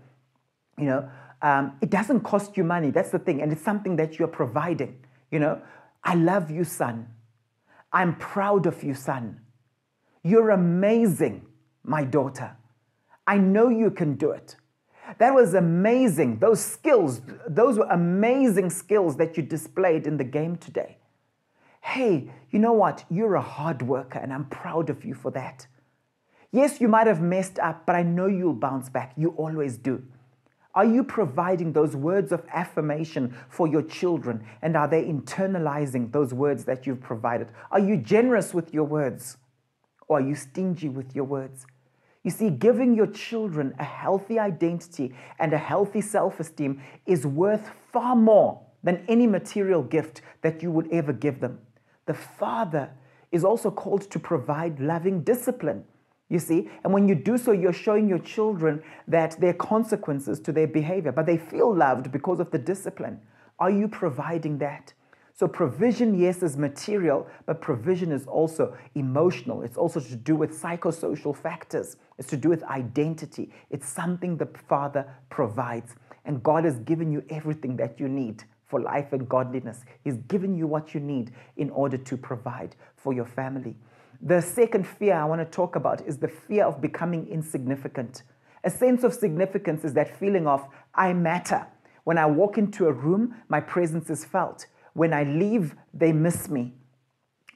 [0.78, 1.10] You know,
[1.42, 2.92] um, it doesn't cost you money.
[2.92, 3.42] That's the thing.
[3.42, 4.98] And it's something that you're providing.
[5.32, 5.62] You know,
[6.04, 7.08] I love you, son.
[7.92, 9.40] I'm proud of you, son.
[10.24, 11.46] You're amazing,
[11.84, 12.58] my daughter.
[13.28, 14.56] I know you can do it.
[15.18, 16.40] That was amazing.
[16.40, 20.98] Those skills, those were amazing skills that you displayed in the game today
[21.86, 23.06] hey, you know what?
[23.12, 25.68] You're a hard worker and I'm proud of you for that.
[26.52, 29.14] Yes, you might have messed up, but I know you'll bounce back.
[29.16, 30.04] You always do.
[30.74, 34.46] Are you providing those words of affirmation for your children?
[34.64, 37.50] And are they internalizing those words that you've provided?
[37.72, 39.38] Are you generous with your words?
[40.08, 41.68] Or are you stingy with your words?
[42.26, 47.70] You see, giving your children a healthy identity and a healthy self esteem is worth
[47.94, 51.60] far more than any material gift that you would ever give them
[52.06, 52.92] the father
[53.32, 55.84] is also called to provide loving discipline.
[56.30, 60.40] You see, and when you do so, you're showing your children that there are consequences
[60.42, 63.20] to their behavior, but they feel loved because of the discipline.
[63.60, 64.94] Are you providing that?
[65.38, 69.64] So, provision, yes, is material, but provision is also emotional.
[69.64, 73.52] It's also to do with psychosocial factors, it's to do with identity.
[73.70, 75.94] It's something the Father provides.
[76.24, 79.84] And God has given you everything that you need for life and godliness.
[80.06, 83.76] He's given you what you need in order to provide for your family.
[84.22, 88.24] The second fear I want to talk about is the fear of becoming insignificant.
[88.64, 90.66] A sense of significance is that feeling of,
[90.96, 91.68] I matter.
[92.06, 94.66] When I walk into a room, my presence is felt.
[94.96, 96.74] When I leave, they miss me.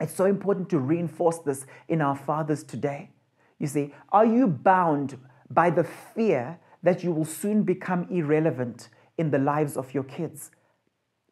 [0.02, 3.12] It's so important to reinforce this in our fathers today.
[3.60, 5.18] You see, are you bound
[5.50, 10.52] by the fear that you will soon become irrelevant in the lives of your kids?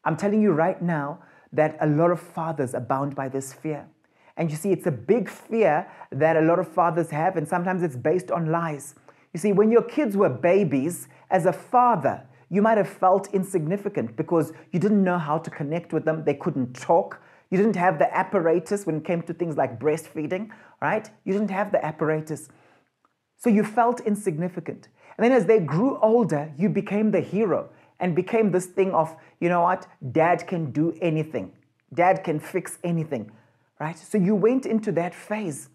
[0.02, 1.18] I'm telling you right now
[1.52, 3.86] that a lot of fathers are bound by this fear.
[4.38, 7.82] And you see, it's a big fear that a lot of fathers have, and sometimes
[7.82, 8.94] it's based on lies.
[9.34, 14.16] You see, when your kids were babies, as a father, you might have felt insignificant
[14.16, 16.24] because you didn't know how to connect with them.
[16.24, 17.20] They couldn't talk.
[17.50, 21.08] You didn't have the apparatus when it came to things like breastfeeding, right?
[21.24, 22.48] You didn't have the apparatus.
[23.36, 24.88] So you felt insignificant.
[25.16, 27.70] And then as they grew older, you became the hero
[28.00, 31.52] and became this thing of, you know what, dad can do anything,
[31.92, 33.30] dad can fix anything,
[33.80, 33.98] right?
[33.98, 35.68] So you went into that phase.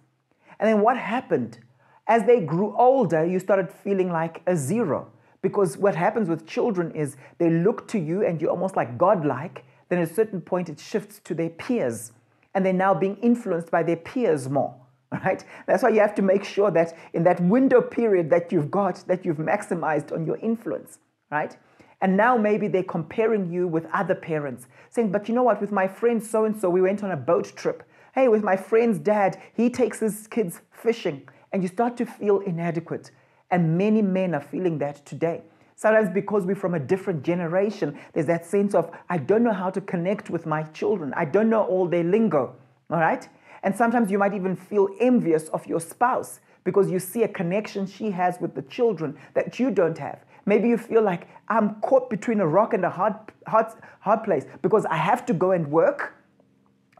[0.59, 1.59] And then what happened?
[2.07, 5.11] As they grew older, you started feeling like a zero.
[5.43, 9.65] Because what happens with children is they look to you and you're almost like godlike.
[9.89, 12.13] Then at a certain point, it shifts to their peers.
[12.55, 14.73] And they're now being influenced by their peers more.
[15.23, 15.45] Right?
[15.67, 19.03] That's why you have to make sure that in that window period that you've got,
[19.05, 20.97] that you've maximized on your influence,
[21.29, 21.55] right?
[22.01, 25.71] And now maybe they're comparing you with other parents, saying, but you know what, with
[25.71, 27.83] my friend so and so, we went on a boat trip.
[28.15, 31.29] Hey, with my friend's dad, he takes his kids fishing.
[31.51, 33.11] And you start to feel inadequate.
[33.53, 35.43] And many men are feeling that today.
[35.75, 39.69] Sometimes because we're from a different generation, there's that sense of, I don't know how
[39.69, 41.13] to connect with my children.
[41.15, 42.55] I don't know all their lingo.
[42.89, 43.29] All right?
[43.61, 47.85] And sometimes you might even feel envious of your spouse because you see a connection
[47.85, 50.25] she has with the children that you don't have.
[50.47, 53.13] Maybe you feel like I'm caught between a rock and a hard,
[53.45, 53.67] hard,
[53.99, 56.15] hard place because I have to go and work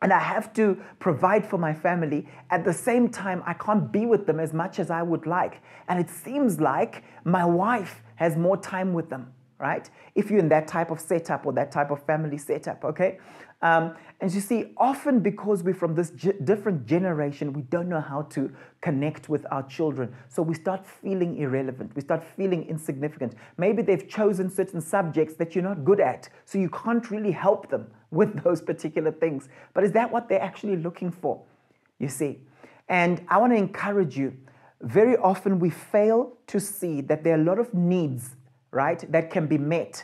[0.04, 2.28] and I have to provide for my family.
[2.50, 5.62] At the same time, I can't be with them as much as I would like.
[5.88, 9.90] And it seems like my wife has more time with them, right?
[10.14, 13.18] If you're in that type of setup or that type of family setup, okay?
[13.62, 18.02] Um, and you see, often because we're from this g- different generation, we don't know
[18.02, 18.52] how to
[18.82, 20.14] connect with our children.
[20.28, 21.96] So we start feeling irrelevant.
[21.96, 23.36] We start feeling insignificant.
[23.58, 27.70] Maybe they've chosen certain subjects that you're not good at, so you can't really help
[27.70, 29.50] them with those particular things.
[29.74, 31.42] But is that what they're actually looking for?
[32.00, 32.40] You see?
[32.88, 34.38] And I want to encourage you.
[34.82, 38.36] Very often we fail to see that there are a lot of needs,
[38.72, 40.04] right, that can be met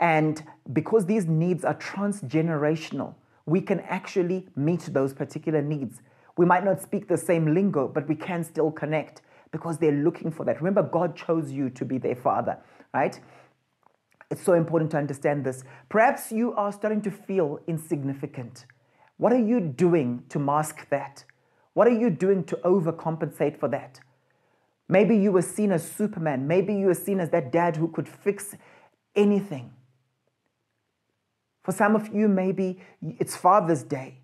[0.00, 0.42] and
[0.72, 3.14] because these needs are transgenerational,
[3.46, 6.00] we can actually meet those particular needs.
[6.36, 10.30] We might not speak the same lingo, but we can still connect because they're looking
[10.30, 10.56] for that.
[10.56, 12.58] Remember, God chose you to be their father,
[12.94, 13.18] right?
[14.30, 15.64] It's so important to understand this.
[15.88, 18.66] Perhaps you are starting to feel insignificant.
[19.16, 21.24] What are you doing to mask that?
[21.72, 24.00] What are you doing to overcompensate for that?
[24.88, 26.46] Maybe you were seen as Superman.
[26.46, 28.54] Maybe you were seen as that dad who could fix
[29.14, 29.72] anything.
[31.62, 34.20] For some of you, maybe it's Father's Day,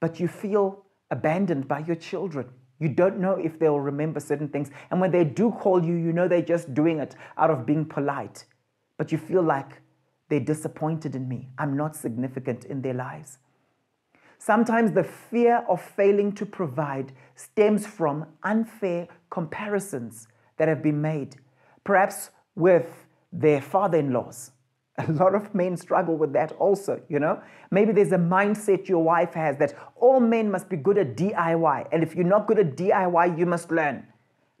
[0.00, 2.48] but you feel abandoned by your children.
[2.78, 4.70] You don't know if they'll remember certain things.
[4.90, 7.84] And when they do call you, you know they're just doing it out of being
[7.84, 8.44] polite.
[8.98, 9.80] But you feel like
[10.28, 11.48] they're disappointed in me.
[11.56, 13.38] I'm not significant in their lives.
[14.38, 20.28] Sometimes the fear of failing to provide stems from unfair comparisons
[20.58, 21.36] that have been made,
[21.82, 24.50] perhaps with their father in laws
[24.98, 27.40] a lot of men struggle with that also, you know.
[27.70, 31.88] Maybe there's a mindset your wife has that all men must be good at DIY.
[31.92, 34.06] And if you're not good at DIY, you must learn.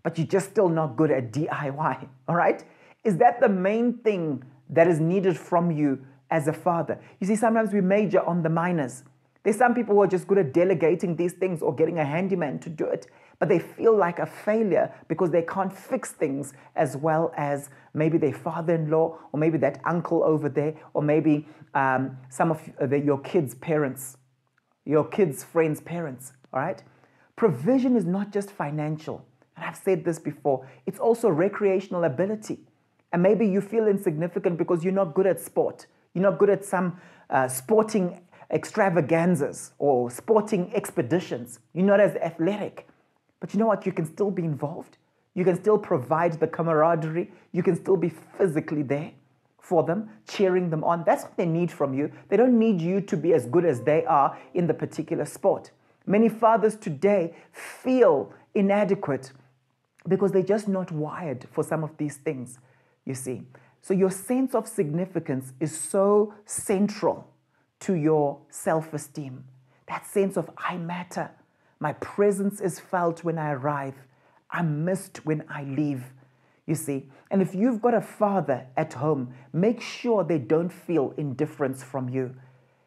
[0.04, 2.64] But you're just still not good at DIY, all right?
[3.04, 7.00] Is that the main thing that is needed from you as a father?
[7.20, 9.04] You see, sometimes we major on the minors.
[9.42, 12.58] There's some people who are just good at delegating these things or getting a handyman
[12.60, 13.06] to do it
[13.38, 18.18] but they feel like a failure because they can't fix things as well as maybe
[18.18, 22.60] their father in law, or maybe that uncle over there, or maybe um, some of
[22.80, 24.16] the, your kids' parents,
[24.84, 26.32] your kids' friends' parents.
[26.52, 26.82] All right?
[27.36, 29.24] Provision is not just financial.
[29.56, 32.58] And I've said this before, it's also recreational ability.
[33.12, 35.86] And maybe you feel insignificant because you're not good at sport.
[36.14, 37.00] You're not good at some
[37.30, 41.60] uh, sporting extravaganzas or sporting expeditions.
[41.74, 42.88] You're not as athletic.
[43.40, 43.86] But you know what?
[43.86, 44.98] You can still be involved.
[45.34, 47.30] You can still provide the camaraderie.
[47.52, 49.12] You can still be physically there
[49.60, 51.04] for them, cheering them on.
[51.04, 52.10] That's what they need from you.
[52.28, 55.70] They don't need you to be as good as they are in the particular sport.
[56.06, 59.32] Many fathers today feel inadequate
[60.08, 62.58] because they're just not wired for some of these things,
[63.08, 63.42] you see.
[63.80, 67.26] So your sense of significance is so central
[67.80, 69.44] to your self esteem.
[69.88, 71.30] That sense of I matter.
[71.80, 73.94] My presence is felt when I arrive.
[74.50, 76.04] I'm missed when I leave.
[76.66, 81.14] You see, and if you've got a father at home, make sure they don't feel
[81.16, 82.34] indifference from you.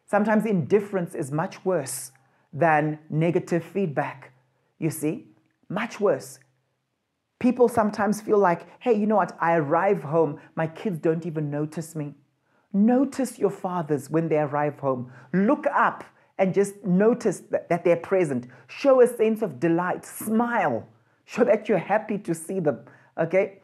[0.06, 2.12] Sometimes indifference is much worse
[2.52, 4.32] than negative feedback.
[4.78, 5.26] You see,
[5.68, 6.38] much worse.
[7.42, 9.36] People sometimes feel like, hey, you know what?
[9.40, 12.14] I arrive home, my kids don't even notice me.
[12.72, 15.10] Notice your fathers when they arrive home.
[15.32, 16.04] Look up
[16.38, 18.46] and just notice that, that they're present.
[18.68, 20.06] Show a sense of delight.
[20.06, 20.86] Smile.
[21.24, 22.78] Show that you're happy to see them.
[23.18, 23.58] Okay?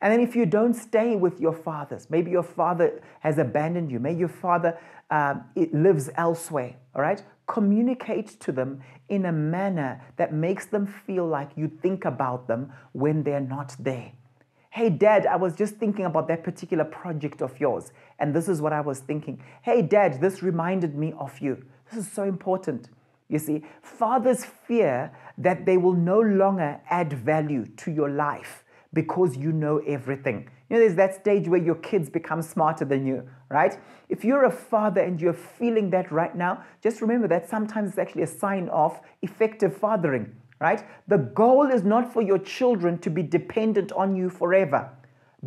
[0.00, 3.98] And then if you don't stay with your fathers, maybe your father has abandoned you,
[3.98, 4.78] maybe your father
[5.10, 7.20] um, lives elsewhere, all right?
[7.46, 12.72] Communicate to them in a manner that makes them feel like you think about them
[12.92, 14.12] when they're not there.
[14.70, 18.60] Hey, dad, I was just thinking about that particular project of yours, and this is
[18.60, 19.40] what I was thinking.
[19.62, 21.64] Hey, dad, this reminded me of you.
[21.90, 22.88] This is so important.
[23.28, 29.36] You see, fathers fear that they will no longer add value to your life because
[29.36, 30.48] you know everything.
[30.74, 33.78] Know, there's that stage where your kids become smarter than you, right?
[34.08, 37.98] If you're a father and you're feeling that right now, just remember that sometimes it's
[37.98, 40.82] actually a sign of effective fathering, right?
[41.06, 44.90] The goal is not for your children to be dependent on you forever.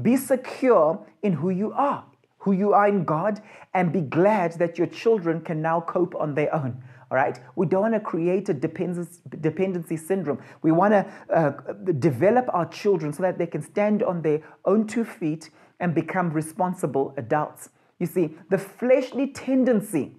[0.01, 2.05] Be secure in who you are,
[2.37, 3.41] who you are in God,
[3.73, 6.81] and be glad that your children can now cope on their own.
[7.09, 10.39] All right, we don't want to create a dependency, dependency syndrome.
[10.61, 11.51] We want to uh,
[11.99, 15.49] develop our children so that they can stand on their own two feet
[15.79, 17.69] and become responsible adults.
[17.99, 20.17] You see, the fleshly tendency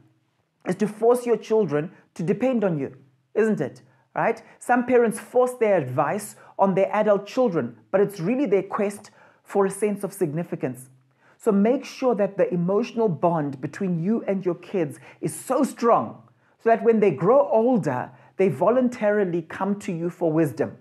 [0.67, 2.97] is to force your children to depend on you,
[3.35, 3.83] isn't it?
[4.15, 4.43] Right?
[4.59, 9.11] Some parents force their advice on their adult children, but it's really their quest
[9.45, 10.89] for a sense of significance.
[11.37, 16.23] So make sure that the emotional bond between you and your kids is so strong
[16.63, 20.77] so that when they grow older, they voluntarily come to you for wisdom,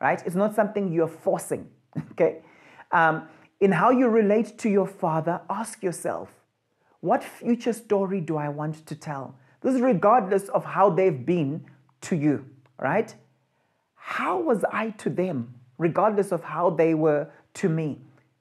[0.00, 0.22] right?
[0.26, 1.68] It's not something you're forcing,
[2.12, 2.42] okay?
[2.90, 3.28] Um,
[3.60, 6.30] in how you relate to your father, ask yourself,
[7.00, 9.36] what future story do I want to tell?
[9.60, 11.64] This is regardless of how they've been
[12.02, 12.44] to you,
[12.78, 13.14] right?
[13.94, 18.00] How was I to them, regardless of how they were to me,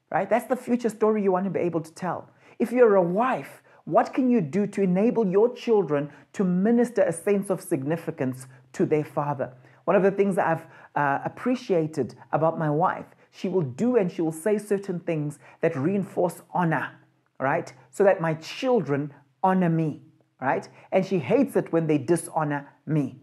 [0.09, 0.29] right?
[0.29, 2.29] That's the future story you want to be able to tell.
[2.59, 3.61] If you're a wife,
[3.91, 8.85] what can you do to enable your children to minister a sense of significance to
[8.85, 9.53] their father?
[9.85, 10.65] One of the things that I've
[10.95, 15.75] uh, appreciated about my wife, she will do and she will say certain things that
[15.75, 16.91] reinforce honor,
[17.39, 17.73] right?
[17.89, 19.13] So that my children
[19.43, 20.01] honor me,
[20.39, 20.67] right?
[20.91, 23.17] And she hates it when they dishonor me.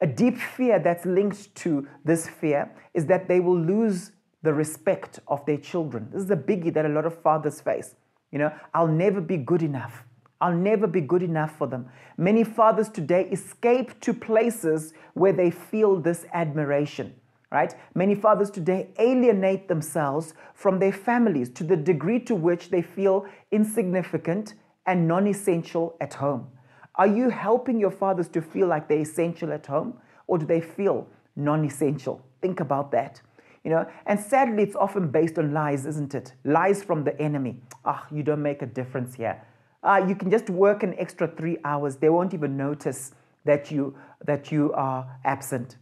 [0.00, 4.12] A deep fear that's linked to this fear is that they will lose
[4.42, 6.08] the respect of their children.
[6.12, 7.94] This is a biggie that a lot of fathers face.
[8.34, 10.04] You know, I'll never be good enough.
[10.40, 11.88] I'll never be good enough for them.
[12.18, 17.14] Many fathers today escape to places where they feel this admiration,
[17.52, 17.72] right?
[17.94, 23.24] Many fathers today alienate themselves from their families to the degree to which they feel
[23.52, 24.54] insignificant
[24.84, 26.48] and non essential at home.
[26.96, 30.60] Are you helping your fathers to feel like they're essential at home or do they
[30.60, 31.06] feel
[31.36, 32.20] non essential?
[32.42, 33.22] Think about that
[33.64, 33.86] you know?
[34.06, 36.34] And sadly it's often based on lies isn't it?
[36.44, 37.60] Lies from the enemy.
[37.84, 39.42] Ah you don't make a difference here.
[39.82, 41.96] Uh, you can just work an extra three hours.
[41.96, 43.12] They won't even notice
[43.44, 45.76] that you that you are absent.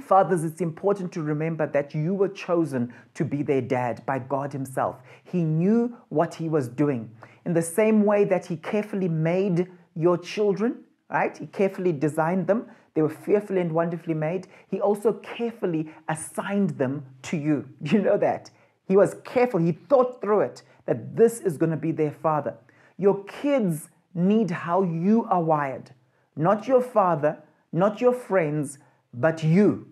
[0.00, 4.52] Fathers, it's important to remember that you were chosen to be their dad by God
[4.52, 4.96] Himself.
[5.24, 7.10] He knew what He was doing.
[7.44, 11.36] In the same way that He carefully made your children, right?
[11.36, 14.48] He carefully designed them, they were fearfully and wonderfully made.
[14.68, 17.68] He also carefully assigned them to you.
[17.80, 18.50] You know that?
[18.86, 19.60] He was careful.
[19.60, 22.56] He thought through it that this is going to be their father.
[22.98, 25.92] Your kids need how you are wired,
[26.36, 27.38] not your father,
[27.72, 28.78] not your friends,
[29.14, 29.86] but you.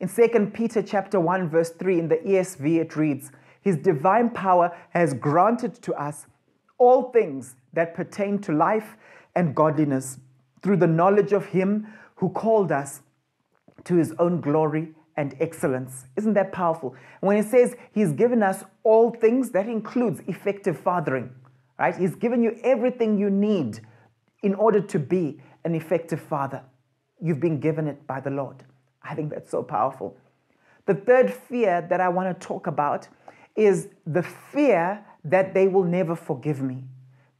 [0.00, 4.72] In 2 Peter chapter 1 verse 3 in the ESV it reads, "His divine power
[4.90, 6.26] has granted to us
[6.78, 8.96] all things that pertain to life
[9.34, 10.18] and godliness."
[10.62, 11.86] Through the knowledge of Him
[12.16, 13.00] who called us
[13.84, 16.06] to His own glory and excellence.
[16.16, 16.94] Isn't that powerful?
[17.20, 21.30] when He says He's given us all things, that includes effective fathering,
[21.78, 21.96] right?
[21.96, 23.80] He's given you everything you need
[24.42, 26.62] in order to be an effective father.
[27.20, 28.64] You've been given it by the Lord.
[29.02, 30.16] I think that's so powerful.
[30.86, 33.08] The third fear that I want to talk about
[33.56, 36.84] is the fear that they will never forgive me.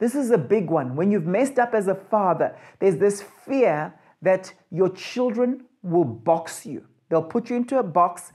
[0.01, 0.95] This is a big one.
[0.95, 3.93] When you've messed up as a father, there's this fear
[4.23, 6.87] that your children will box you.
[7.07, 8.33] They'll put you into a box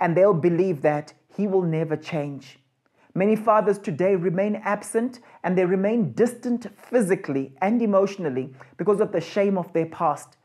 [0.00, 2.60] and they'll believe that he will never change.
[3.14, 9.20] Many fathers today remain absent and they remain distant physically and emotionally because of the
[9.20, 10.38] shame of their past.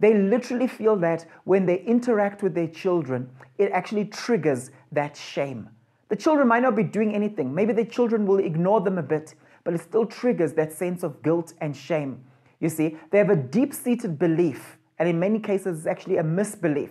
[0.00, 5.68] They literally feel that when they interact with their children, it actually triggers that shame.
[6.08, 7.54] The children might not be doing anything.
[7.54, 9.34] Maybe the children will ignore them a bit
[9.66, 12.24] but it still triggers that sense of guilt and shame.
[12.60, 16.22] You see, they have a deep seated belief, and in many cases, it's actually a
[16.22, 16.90] misbelief,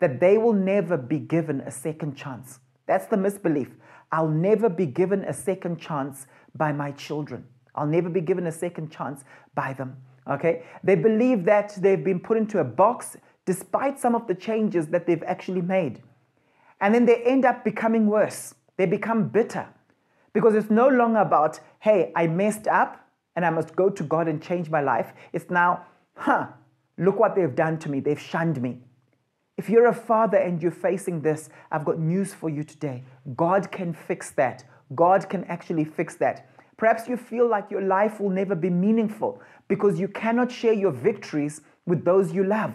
[0.00, 2.58] that they will never be given a second chance.
[2.86, 3.68] That's the misbelief.
[4.10, 7.46] I'll never be given a second chance by my children.
[7.76, 9.22] I'll never be given a second chance
[9.54, 9.96] by them.
[10.28, 10.64] Okay?
[10.82, 15.06] They believe that they've been put into a box despite some of the changes that
[15.06, 16.02] they've actually made.
[16.80, 18.56] And then they end up becoming worse.
[18.78, 19.68] They become bitter
[20.36, 24.28] because it's no longer about, hey, I messed up and I must go to God
[24.28, 25.14] and change my life.
[25.32, 26.48] It's now, huh,
[26.98, 28.00] look what they've done to me.
[28.00, 28.80] They've shunned me.
[29.56, 33.02] If you're a father and you're facing this, I've got news for you today.
[33.34, 34.62] God can fix that.
[34.94, 36.50] God can actually fix that.
[36.76, 40.92] Perhaps you feel like your life will never be meaningful because you cannot share your
[40.92, 42.74] victories with those you love.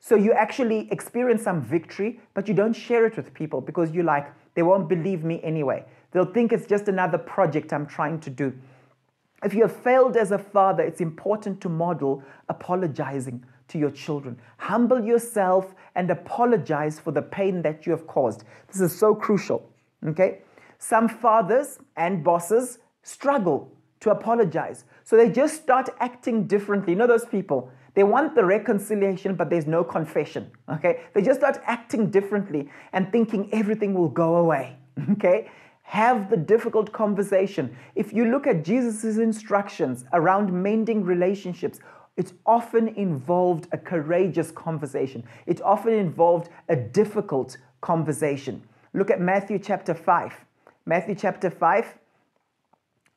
[0.00, 4.04] So you actually experience some victory, but you don't share it with people because you're
[4.04, 5.84] like, they won't believe me anyway.
[6.16, 8.54] They'll think it's just another project I'm trying to do.
[9.44, 14.38] If you have failed as a father, it's important to model apologizing to your children.
[14.56, 18.44] Humble yourself and apologize for the pain that you have caused.
[18.68, 19.70] This is so crucial.
[20.06, 20.38] Okay?
[20.78, 24.86] Some fathers and bosses struggle to apologize.
[25.04, 26.94] So they just start acting differently.
[26.94, 27.70] You know those people?
[27.92, 30.50] They want the reconciliation, but there's no confession.
[30.66, 31.02] Okay?
[31.12, 34.78] They just start acting differently and thinking everything will go away.
[35.12, 35.50] Okay?
[35.86, 37.76] Have the difficult conversation.
[37.94, 41.78] If you look at Jesus' instructions around mending relationships,
[42.16, 45.22] it often involved a courageous conversation.
[45.46, 48.62] It often involved a difficult conversation.
[48.94, 50.32] Look at Matthew chapter 5.
[50.86, 51.94] Matthew chapter 5,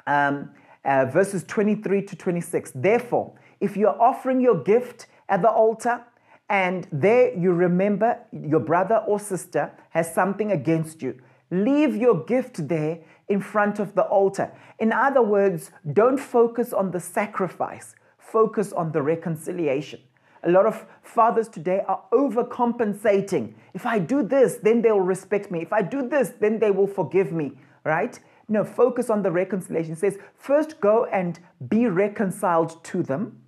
[0.08, 0.52] um,
[0.84, 2.72] uh, verses 23 to 26.
[2.76, 6.04] Therefore, if you're offering your gift at the altar
[6.50, 11.20] and there you remember your brother or sister has something against you,
[11.52, 14.52] leave your gift there in front of the altar.
[14.80, 20.00] In other words, don't focus on the sacrifice, focus on the reconciliation.
[20.44, 23.54] A lot of fathers today are overcompensating.
[23.74, 25.62] If I do this, then they'll respect me.
[25.62, 28.18] If I do this, then they will forgive me, right?
[28.48, 29.94] No, focus on the reconciliation.
[29.94, 33.42] It says, first go and be reconciled to them,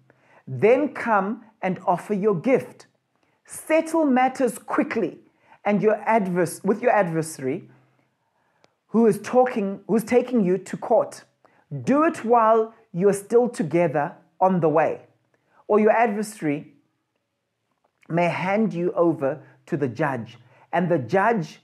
[0.48, 2.88] then come and offer your gift.
[3.46, 5.20] Settle matters quickly
[5.64, 7.70] and your adverse with your adversary
[8.92, 11.24] who is talking who's taking you to court.
[11.84, 15.02] Do it while you're still together on the way.
[15.68, 16.74] Or your adversary
[18.10, 20.38] may hand you over to the judge,
[20.74, 21.62] and the judge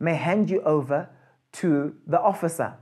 [0.00, 1.08] may hand you over
[1.52, 2.74] to the officer,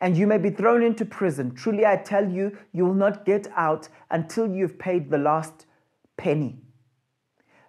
[0.00, 1.54] and you may be thrown into prison.
[1.54, 5.66] Truly, I tell you, you will not get out until you've paid the last
[6.16, 6.58] penny.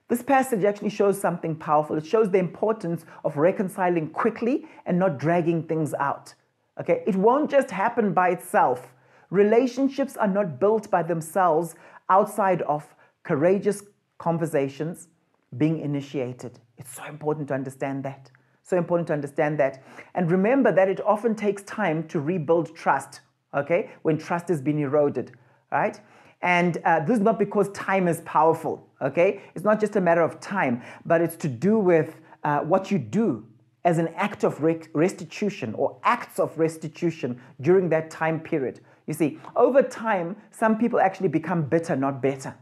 [0.10, 1.95] This passage actually shows something powerful.
[1.95, 6.34] It shows the importance of reconciling quickly and not dragging things out.
[6.82, 7.03] Okay?
[7.05, 8.91] It won't just happen by itself.
[9.30, 11.76] Relationships are not built by themselves
[12.10, 12.84] outside of
[13.24, 13.84] courageous
[14.18, 15.10] conversations
[15.57, 16.60] being initiated.
[16.80, 18.32] It's so important to understand that.
[18.64, 19.84] So important to understand that.
[20.16, 23.22] And remember that it often takes time to rebuild trust,
[23.53, 25.34] okay, when trust has been eroded,
[25.72, 25.99] right?
[26.41, 29.41] And uh, this is not because time is powerful, okay?
[29.55, 32.97] It's not just a matter of time, but it's to do with uh, what you
[32.97, 33.45] do
[33.83, 38.79] as an act of restitution or acts of restitution during that time period.
[39.07, 42.55] You see, over time, some people actually become bitter, not better,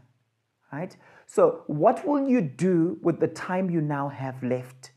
[0.72, 0.96] right?
[1.26, 4.92] So, what will you do with the time you now have left?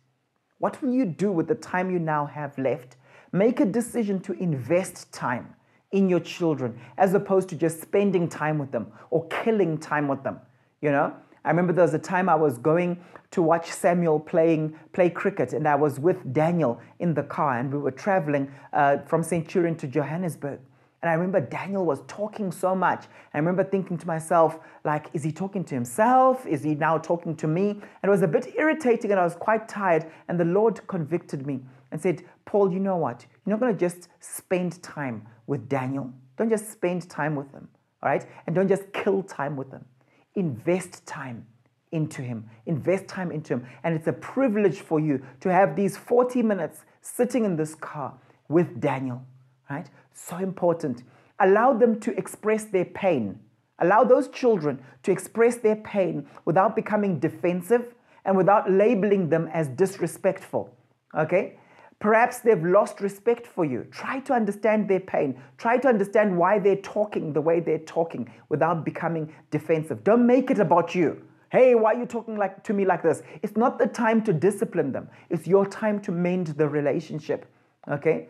[0.60, 2.96] What will you do with the time you now have left?
[3.34, 5.56] Make a decision to invest time
[5.92, 10.24] in your children as opposed to just spending time with them or killing time with
[10.24, 10.40] them.
[10.82, 11.14] You know,
[11.44, 15.54] I remember there was a time I was going to watch Samuel playing play cricket,
[15.54, 19.76] and I was with Daniel in the car, and we were traveling uh, from Centurion
[19.78, 20.60] to Johannesburg.
[21.02, 23.06] And I remember Daniel was talking so much.
[23.34, 26.46] I remember thinking to myself, like, is he talking to himself?
[26.46, 27.72] Is he now talking to me?
[27.72, 30.12] And it was a bit irritating and I was quite tired.
[30.28, 31.62] And the Lord convicted me
[31.92, 33.26] and said, Paul, you know what?
[33.46, 36.12] You're not going to just spend time with Daniel.
[36.38, 37.68] Don't just spend time with him,
[38.02, 38.26] all right?
[38.48, 39.86] And don't just kill time with him.
[40.36, 41.46] Invest time
[41.92, 42.50] into him.
[42.66, 43.68] Invest time into him.
[43.84, 48.14] And it's a privilege for you to have these 40 minutes sitting in this car
[48.48, 49.24] with Daniel,
[49.70, 49.90] right?
[50.14, 51.04] So important.
[51.40, 53.40] Allow them to express their pain.
[53.80, 59.68] Allow those children to express their pain without becoming defensive and without labeling them as
[59.70, 60.76] disrespectful.
[61.16, 61.58] Okay?
[62.02, 63.86] Perhaps they've lost respect for you.
[63.92, 65.40] Try to understand their pain.
[65.60, 70.04] Try to understand why they're talking the way they're talking without becoming defensive.
[70.04, 71.22] Don't make it about you.
[71.52, 73.22] Hey, why are you talking like to me like this?
[73.44, 75.10] It's not the time to discipline them.
[75.30, 77.46] It's your time to mend the relationship.
[77.88, 78.30] Okay?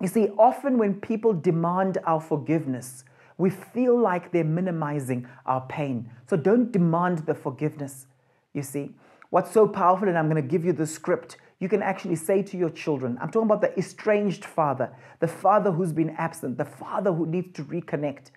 [0.00, 3.04] You see, often when people demand our forgiveness,
[3.36, 6.10] we feel like they're minimizing our pain.
[6.28, 8.06] So don't demand the forgiveness.
[8.54, 8.90] You see,
[9.30, 12.42] what's so powerful, and I'm going to give you the script, you can actually say
[12.42, 16.64] to your children, I'm talking about the estranged father, the father who's been absent, the
[16.64, 18.30] father who needs to reconnect.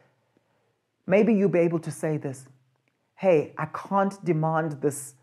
[1.05, 2.47] Maybe you'll be able to say this
[3.15, 5.13] Hey, I can't demand this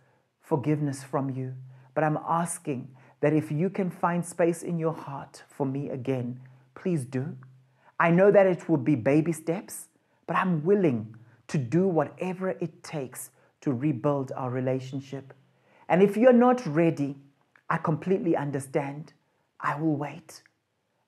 [0.41, 1.55] forgiveness from you,
[1.95, 2.89] but I'm asking
[3.21, 6.41] that if you can find space in your heart for me again,
[6.77, 7.37] please do.
[7.99, 9.89] I know that it will be baby steps,
[10.29, 11.17] but I'm willing
[11.49, 13.31] to do whatever it takes
[13.63, 15.35] to rebuild our relationship.
[15.89, 17.17] And if you're not ready,
[17.71, 19.13] I completely understand.
[19.61, 20.43] I will wait.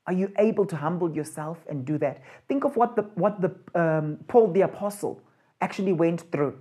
[0.06, 2.22] Are you able to humble yourself and do that?
[2.48, 5.22] Think of what the what the um, Paul the apostle
[5.60, 6.58] actually went through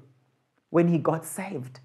[0.70, 1.80] when he got saved,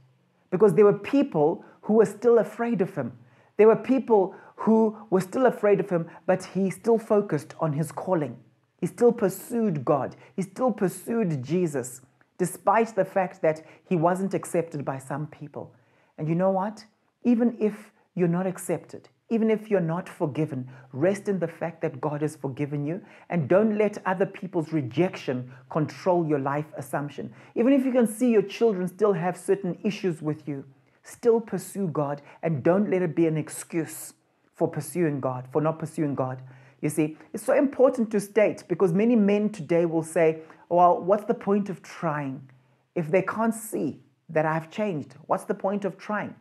[0.51, 3.13] because there were people who were still afraid of him.
[3.57, 7.93] There were people who were still afraid of him, but he still focused on his
[7.93, 8.37] calling.
[8.81, 10.17] He still pursued God.
[10.37, 12.03] He still pursued Jesus,
[12.37, 15.75] despite the fact that he wasn't accepted by some people.
[16.19, 16.85] And you know what?
[17.23, 22.01] Even if you're not accepted, even if you're not forgiven, rest in the fact that
[22.01, 23.01] God has forgiven you
[23.31, 27.33] and don't let other people's rejection control your life assumption.
[27.55, 30.65] Even if you can see your children still have certain issues with you,
[31.03, 34.13] still pursue God and don't let it be an excuse
[34.55, 36.41] for pursuing God, for not pursuing God.
[36.81, 41.25] You see, it's so important to state because many men today will say, Well, what's
[41.25, 42.49] the point of trying
[42.95, 45.15] if they can't see that I've changed?
[45.27, 46.35] What's the point of trying?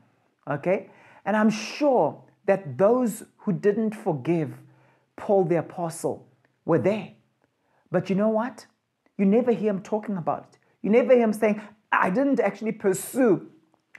[0.50, 0.90] Okay?
[1.26, 4.54] And I'm sure that those who didn't forgive
[5.16, 6.28] Paul the Apostle
[6.66, 7.12] were there.
[7.92, 8.66] But you know what?
[9.18, 10.58] You never hear him talking about it.
[10.82, 11.62] You never hear him saying,
[11.92, 13.48] I didn't actually pursue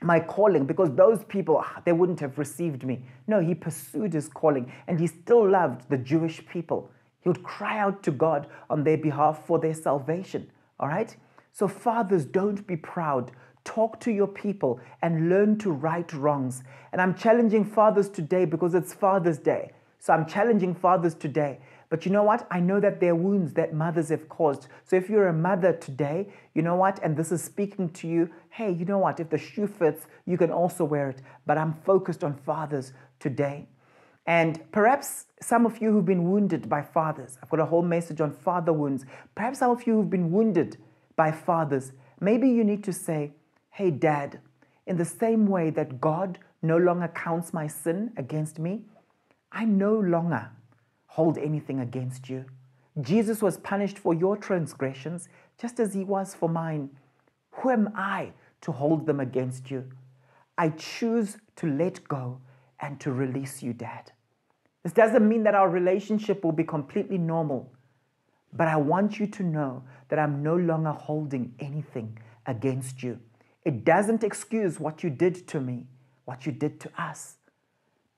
[0.03, 3.05] my calling because those people, ah, they wouldn't have received me.
[3.27, 6.91] No, he pursued his calling and he still loved the Jewish people.
[7.21, 10.51] He would cry out to God on their behalf for their salvation.
[10.79, 11.17] All right?
[11.53, 13.31] So, fathers, don't be proud
[13.65, 16.63] Talk to your people and learn to right wrongs.
[16.93, 19.73] And I'm challenging fathers today because it's Father's Day.
[19.99, 21.59] So I'm challenging fathers today.
[21.89, 22.47] But you know what?
[22.51, 24.69] I know that there are wounds that mothers have caused.
[24.85, 27.03] So if you're a mother today, you know what?
[27.03, 29.21] And this is speaking to you, hey, you know what?
[29.21, 31.23] If the shoe fits, you can also wear it.
[31.47, 33.69] But I'm focused on fathers today.
[34.27, 38.21] And perhaps some of you who've been wounded by fathers, I've got a whole message
[38.21, 39.05] on father wounds.
[39.35, 40.79] Perhaps some of you who've been wounded
[41.17, 43.33] by fathers, maybe you need to say,
[43.75, 44.39] Hey, Dad,
[44.87, 48.83] in the same way that God no longer counts my sin against me,
[49.51, 50.53] I no longer
[51.09, 52.45] hold anything against you.
[53.01, 56.89] Jesus was punished for your transgressions just as he was for mine.
[57.51, 59.91] Who am I to hold them against you?
[60.57, 62.39] I choose to let go
[62.79, 64.13] and to release you, Dad.
[64.85, 67.73] This doesn't mean that our relationship will be completely normal,
[68.53, 72.17] but I want you to know that I'm no longer holding anything
[72.47, 73.19] against you.
[73.65, 75.87] It doesn't excuse what you did to me,
[76.27, 77.37] what you did to us.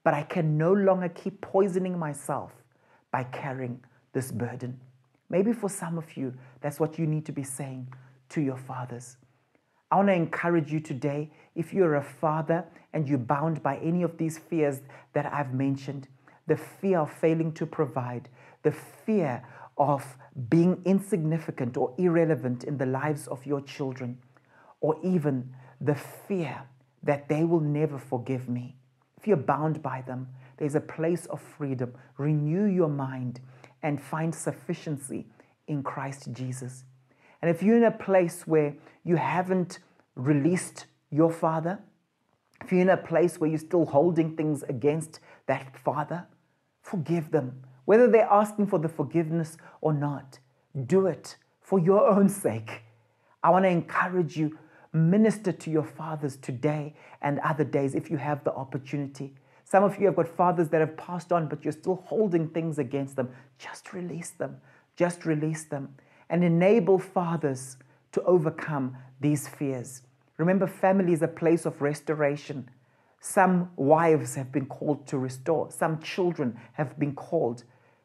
[0.03, 2.53] But I can no longer keep poisoning myself
[3.13, 3.81] by carrying
[4.13, 4.81] this burden.
[5.29, 7.93] Maybe for some of you, that's what you need to be saying
[8.31, 9.17] to your fathers.
[9.91, 14.03] I want to encourage you today if you're a father and you're bound by any
[14.03, 14.81] of these fears
[15.13, 16.09] that I've mentioned
[16.47, 18.29] the fear of failing to provide,
[18.63, 19.43] the fear
[19.79, 20.17] of
[20.49, 24.19] being insignificant or irrelevant in the lives of your children
[24.81, 26.63] or even the fear
[27.03, 28.77] that they will never forgive me.
[29.19, 31.95] If you're bound by them, there's a place of freedom.
[32.19, 33.41] Renew your mind
[33.83, 35.27] and find sufficiency
[35.67, 36.85] in Christ Jesus.
[37.43, 38.75] And if you're in a place where
[39.05, 39.79] you haven't
[40.15, 41.79] released your father,
[42.63, 46.27] if you're in a place where you're still holding things against that father,
[46.81, 47.63] forgive them.
[47.85, 50.39] Whether they're asking for the forgiveness or not,
[50.87, 52.83] do it for your own sake.
[53.43, 54.59] I want to encourage you
[54.93, 59.35] Minister to your fathers today and other days if you have the opportunity.
[59.65, 62.79] Some of you have got fathers that have passed on, but you're still holding things
[62.79, 63.31] against them.
[63.59, 64.59] Just release them.
[64.97, 65.95] Just release them
[66.29, 67.77] and enable fathers
[68.13, 70.03] to overcome these fears.
[70.39, 72.69] Remember, family is a place of restoration.
[73.21, 77.65] Some wives have been called to restore, some children have been called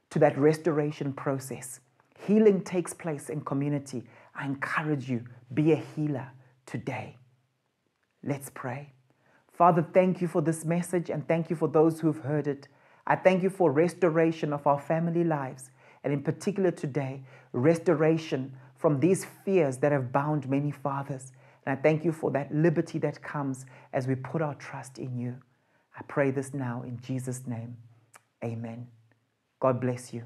[0.10, 1.80] to that restoration process.
[2.26, 4.04] Healing takes place in community.
[4.36, 6.32] I encourage you, be a healer
[6.66, 7.18] today.
[8.24, 8.94] Let's pray.
[9.52, 12.68] Father, thank you for this message and thank you for those who've heard it.
[13.06, 15.72] I thank you for restoration of our family lives,
[16.04, 21.32] and in particular today, restoration from these fears that have bound many fathers.
[21.66, 25.18] And I thank you for that liberty that comes as we put our trust in
[25.18, 25.38] you.
[25.98, 27.78] I pray this now in Jesus' name.
[28.44, 28.88] Amen.
[29.60, 30.24] God bless you.